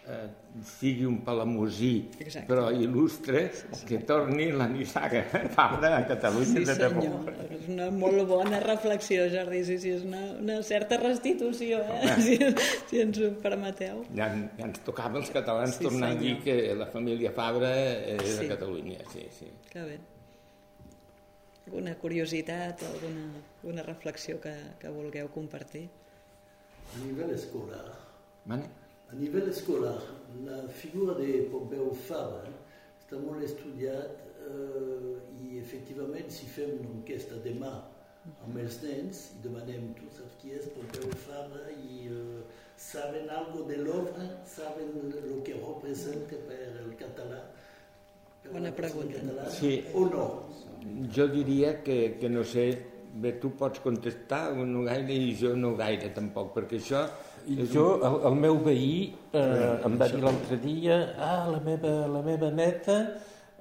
[0.07, 0.27] eh,
[0.61, 2.45] sigui un palamosí, Exacte.
[2.49, 3.47] però il·lustre,
[3.89, 5.23] que torni la nissaga
[5.55, 7.05] Fabra a Catalunya sí, de debò.
[7.49, 12.17] És una molt bona reflexió, Jordi, sí, sí, és una, una certa restitució, eh?
[12.27, 12.37] si,
[12.91, 14.05] si ens ho permeteu.
[14.13, 14.29] Ja,
[14.59, 16.21] ja ens tocava els catalans sí, tornar senyor.
[16.21, 18.37] a dir que la família Fabra és sí.
[18.43, 19.49] de Catalunya, sí, sí.
[19.73, 19.99] Que bé.
[21.63, 23.27] Alguna curiositat o alguna,
[23.63, 25.87] alguna reflexió que, que vulgueu compartir?
[26.93, 27.87] A nivell escolar.
[28.45, 28.82] Mane?
[29.13, 30.01] A nivell escolar,
[30.45, 32.49] la figura de Pompeu Fabra
[32.97, 37.73] està molt estudiat eh, i efectivament si fem una enquesta demà
[38.47, 42.39] amb els nens i demanem tu saps qui és Pompeu Fabra i eh,
[42.81, 47.43] saben algo de l'obra, saben el que representa per el català
[48.41, 49.21] per Bona pregunta.
[49.21, 49.75] Català, sí.
[49.93, 50.25] o no?
[51.13, 52.65] Jo diria que, que no sé,
[53.13, 57.05] bé, tu pots contestar no gaire i jo no gaire tampoc, perquè això
[57.47, 61.93] i jo, el, el meu veí eh, em va dir l'altre dia ah, la meva,
[62.11, 62.99] la meva neta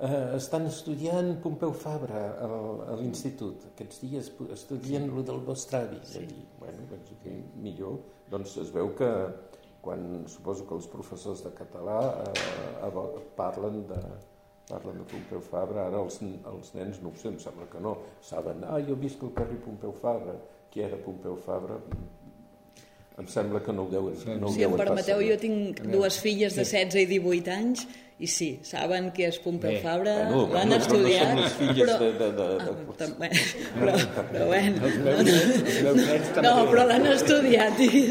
[0.01, 2.49] eh, estan estudiant Pompeu Fabra a,
[2.91, 3.67] a l'institut.
[3.71, 5.13] Aquests dies estudien sí.
[5.15, 6.01] lo del Bostravi.
[6.07, 6.25] Sí.
[6.25, 7.99] I, bueno, vaig dir, millor.
[8.31, 9.11] Doncs es veu que
[9.81, 12.91] quan suposo que els professors de català eh,
[13.37, 14.01] parlen de,
[14.69, 17.95] parlen de Pompeu Fabra, ara els, els nens no ho sé, em sembla que no,
[18.25, 20.37] saben, ah, jo visc al carrer Pompeu Fabra,
[20.71, 21.79] qui era Pompeu Fabra?
[23.21, 26.57] Em sembla que no ho deuen, no ho si em permeteu, jo tinc dues filles
[26.57, 27.85] de 16 i 18 anys
[28.21, 31.95] i sí, saben que és Pompeu Bé, Fabra, bueno, l'han no, estudiat, no, no però...
[31.97, 32.69] De, de, de, de...
[33.01, 33.15] Ah,
[33.79, 33.95] però,
[34.29, 34.91] però, bueno,
[36.45, 38.03] no, però l'han estudiat i,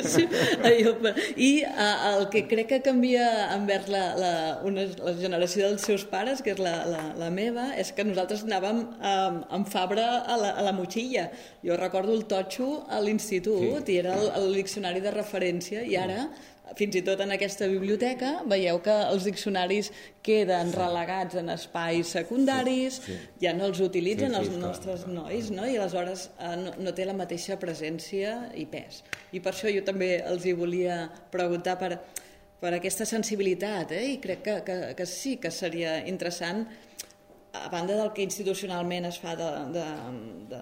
[1.47, 4.33] i el que crec que canvia envers la, la,
[4.67, 8.43] una, la generació dels seus pares, que és la, la, la meva, és que nosaltres
[8.49, 11.29] anàvem amb, amb Fabra a la, a la motxilla.
[11.63, 13.95] Jo recordo el totxo a l'institut sí.
[13.95, 16.27] i era el, el diccionari de referència i ara
[16.79, 19.91] fins i tot en aquesta biblioteca veieu que els diccionaris
[20.27, 20.79] queden sí.
[20.79, 23.29] relegats en espais secundaris, sí, sí.
[23.45, 25.67] ja no els utilitzen sí, sí, els nostres clar, nois, no?
[25.67, 29.03] i aleshores eh, no, no té la mateixa presència i pes.
[29.33, 31.03] I per això jo també els hi volia
[31.33, 31.97] preguntar per,
[32.61, 34.07] per aquesta sensibilitat, eh?
[34.15, 36.67] i crec que, que, que sí que seria interessant
[37.53, 39.87] a banda del que institucionalment es fa de, de,
[40.51, 40.61] de,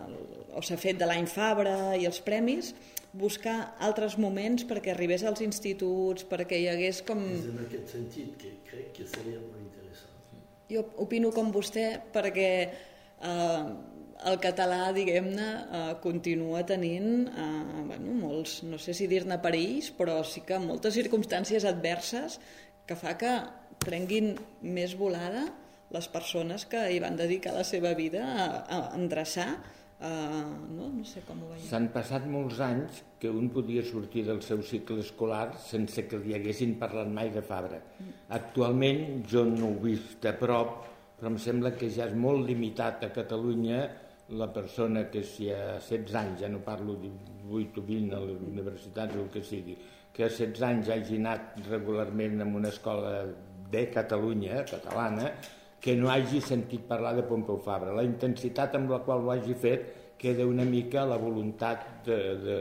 [0.56, 2.72] o s'ha fet de l'any Fabra i els premis,
[3.12, 7.20] buscar altres moments perquè arribés als instituts, perquè hi hagués com...
[7.34, 10.42] És en aquest sentit que crec que seria molt interessant.
[10.68, 13.62] Jo opino com vostè perquè eh,
[14.28, 20.20] el català, diguem-ne, eh, continua tenint eh, bueno, molts, no sé si dir-ne perills, però
[20.26, 22.40] sí que moltes circumstàncies adverses
[22.88, 23.32] que fa que
[23.84, 24.34] prenguin
[24.64, 25.46] més volada
[25.94, 29.50] les persones que hi van dedicar la seva vida a, a endreçar
[29.98, 30.84] Uh, no?
[30.94, 31.64] no sé com ho veiem.
[31.66, 36.36] S'han passat molts anys que un podia sortir del seu cicle escolar sense que li
[36.36, 37.80] haguessin parlat mai de Fabra.
[37.98, 38.12] Mm.
[38.36, 40.76] Actualment jo no ho he vist de prop,
[41.18, 43.82] però em sembla que ja és molt limitat a Catalunya
[44.38, 47.10] la persona que si a 16 anys, ja no parlo de
[47.50, 49.74] 8 o 20 a les universitats o el que sigui,
[50.14, 53.24] que a 16 anys hagi anat regularment en una escola
[53.72, 55.32] de Catalunya, catalana,
[55.80, 57.94] que no hagi sentit parlar de Pompeu Fabra.
[57.94, 59.86] La intensitat amb la qual ho hagi fet
[60.18, 62.56] queda una mica la voluntat de, de,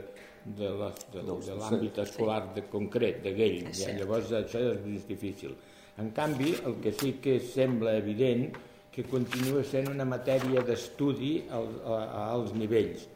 [0.45, 3.59] de, de, de, de l'àmbit escolar de concret, de Gell.
[3.73, 5.57] Ja, llavors això és més difícil.
[5.97, 8.51] En canvi, el que sí que sembla evident
[8.93, 13.07] que continua sent una matèria d'estudi als, als nivells.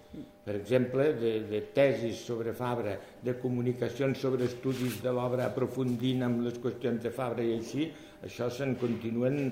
[0.42, 6.42] Per exemple, de, de tesis sobre Fabra, de comunicacions sobre estudis de l'obra aprofundint amb
[6.48, 7.86] les qüestions de Fabra i així,
[8.26, 9.52] això se'n continuen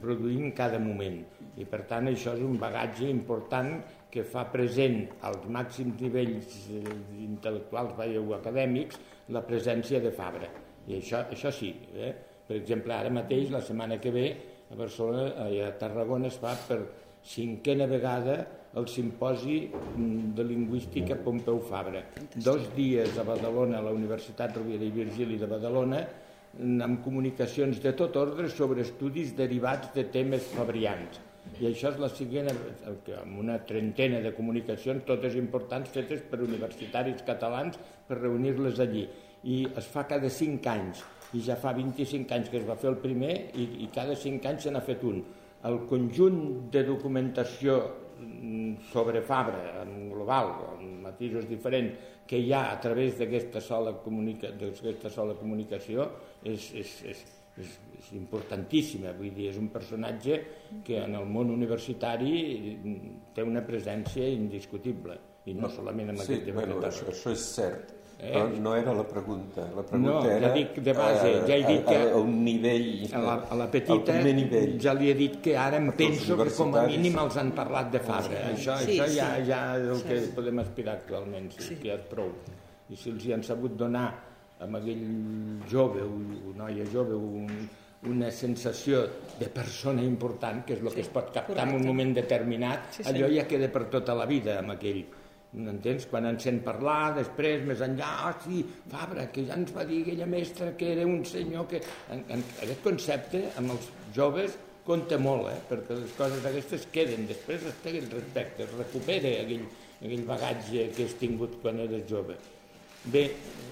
[0.00, 1.20] produint cada moment.
[1.58, 3.76] I per tant això és un bagatge important
[4.10, 6.82] que fa present als màxims nivells eh,
[7.26, 9.00] intel·lectuals o acadèmics
[9.34, 10.48] la presència de Fabra.
[10.88, 12.14] I això, això sí, eh?
[12.48, 14.28] per exemple, ara mateix, la setmana que ve,
[14.68, 16.78] a Barcelona i a Tarragona es fa per
[17.24, 18.38] cinquena vegada
[18.78, 22.02] el simposi mm, de lingüística Pompeu Fabra.
[22.34, 26.02] Dos dies a Badalona, a la Universitat Rovira i Virgili de Badalona,
[26.56, 31.20] amb comunicacions de tot ordre sobre estudis derivats de temes fabrians.
[31.60, 37.24] I això és la següent, amb una trentena de comunicacions, totes importants, fetes per universitaris
[37.26, 37.78] catalans
[38.08, 39.06] per reunir-les allí.
[39.48, 41.02] I es fa cada cinc anys,
[41.36, 44.46] i ja fa 25 anys que es va fer el primer, i, i cada cinc
[44.50, 45.22] anys se n'ha fet un.
[45.68, 47.78] El conjunt de documentació
[48.20, 53.94] mm, sobre Fabra, en global, amb matisos diferents, que hi ha a través d'aquesta sola,
[54.04, 54.52] comunica,
[55.08, 56.10] sola comunicació
[56.44, 57.22] és, és, és,
[57.58, 60.40] és, és importantíssima, vull dir, és un personatge
[60.86, 62.76] que en el món universitari
[63.34, 65.18] té una presència indiscutible,
[65.48, 66.62] i no solament en aquest sí, tema.
[66.62, 68.32] Bueno, això, això és cert, Eh?
[68.32, 69.62] Però no era la pregunta.
[69.76, 70.48] La pregunta no, era...
[70.48, 71.98] ja dic de base, ja he dit que...
[71.98, 72.88] A, a un nivell...
[73.14, 76.48] A la, a la petita nivell, ja li he dit que ara em penso que
[76.56, 78.40] com a mínim els han parlat de Fabra.
[78.40, 79.20] Sí, això, sí, això sí.
[79.20, 80.08] ja, ja és el sí.
[80.08, 81.78] que podem aspirar actualment, sí, sí.
[81.84, 82.34] que és prou.
[82.90, 84.08] I si els hi han sabut donar
[84.58, 85.04] a aquell
[85.70, 87.68] jove, o noia jove, un,
[88.08, 89.04] una sensació
[89.38, 91.70] de persona important, que és el sí, que es pot captar correcte.
[91.70, 93.08] en un moment determinat, sí, sí.
[93.10, 95.02] allò ja queda per tota la vida amb aquell
[95.56, 96.04] Entens?
[96.10, 98.60] Quan ens sent parlar, després, més enllà, ah, sí,
[98.92, 101.80] Fabra, que ja ens va dir aquella mestra que era un senyor que...
[102.12, 105.56] En, en, aquest concepte, amb els joves, compta molt, eh?
[105.70, 109.64] perquè les coses aquestes queden, després es té el respecte, es recupera aquell,
[110.02, 112.36] aquell bagatge que has tingut quan eres jove.
[113.04, 113.24] Bé,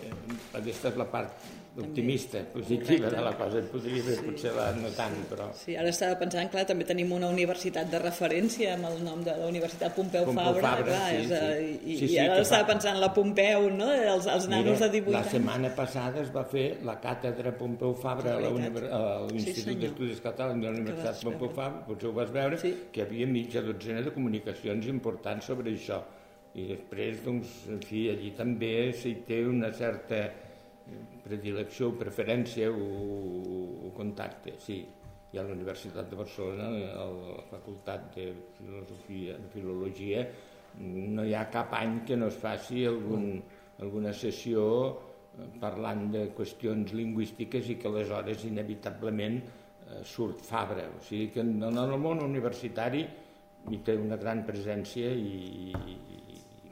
[0.06, 0.12] eh,
[0.60, 4.24] aquesta és la part optimista, positiva de la cosa, podria ser sí.
[4.24, 5.48] potser la no tant, però...
[5.56, 9.34] Sí, ara estava pensant, clar, també tenim una universitat de referència amb el nom de
[9.36, 11.68] la Universitat Pompeu, Pompeu Fabra, Fabra clar, sí, és, sí.
[11.76, 12.70] i, sí, sí, i ara estava fa...
[12.72, 15.18] pensant la Pompeu, no?, els, els nanos Mira, de 18 anys.
[15.18, 18.42] La setmana passada es va fer la càtedra Pompeu Fabra a
[19.28, 22.72] l'Institut sí, d'Estudis Catalans de la Universitat Pompeu Fabra, potser ho vas veure, sí.
[22.92, 26.00] que hi havia mitja dotzena de comunicacions importants sobre això.
[26.56, 30.22] I després, doncs, en fi, allí també s'hi té una certa
[31.26, 32.86] predilecció, preferència o,
[33.88, 34.84] o contacte, sí.
[35.36, 40.22] Ha a la Universitat de Barcelona, a la Facultat de Filosofia, de Filologia,
[40.80, 43.42] no hi ha cap any que no es faci algun,
[43.84, 50.88] alguna sessió eh, parlant de qüestions lingüístiques i que aleshores inevitablement eh, surt Fabra.
[50.96, 53.04] O sigui que en el món universitari
[53.66, 56.25] hi té una gran presència i, i, i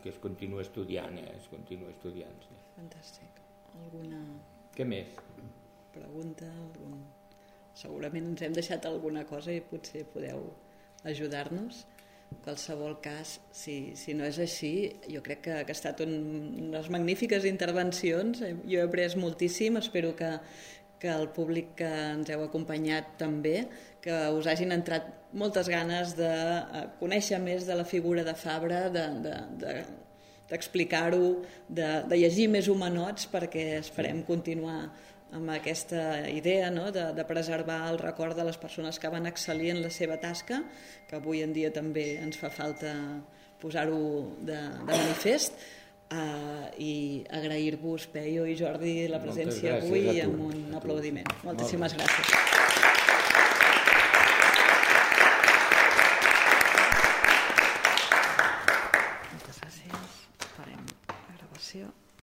[0.05, 1.33] que es continua estudiant, eh?
[1.39, 2.37] es continua estudiant.
[2.45, 2.59] Sí.
[2.77, 3.41] Fantàstic
[3.81, 4.21] alguna...
[4.77, 5.17] Què més?
[5.95, 7.01] Pregunta, algun...
[7.75, 10.47] Segurament ens hem deixat alguna cosa i potser podeu
[11.11, 11.87] ajudar-nos.
[12.45, 14.71] qualsevol cas, si, si no és així,
[15.07, 16.15] jo crec que, que ha estat un,
[16.69, 18.43] unes magnífiques intervencions.
[18.43, 20.31] Jo he après moltíssim, espero que,
[21.05, 23.67] que el públic que ens heu acompanyat també,
[24.05, 28.87] que us hagin entrat moltes ganes de eh, conèixer més de la figura de Fabra,
[28.95, 29.77] de, de, de
[30.45, 31.29] d'explicar-ho,
[31.69, 34.91] de, de llegir més humanots perquè esperem continuar
[35.35, 36.91] amb aquesta idea no?
[36.95, 40.61] de, de preservar el record de les persones que van excel·lir en la seva tasca,
[41.09, 42.93] que avui en dia també ens fa falta
[43.63, 44.05] posar-ho
[44.45, 45.57] de, de manifest,
[46.15, 51.31] uh, i agrair-vos, Peio i Jordi, la presència avui amb un aplaudiment.
[51.47, 52.54] Moltíssimes gràcies.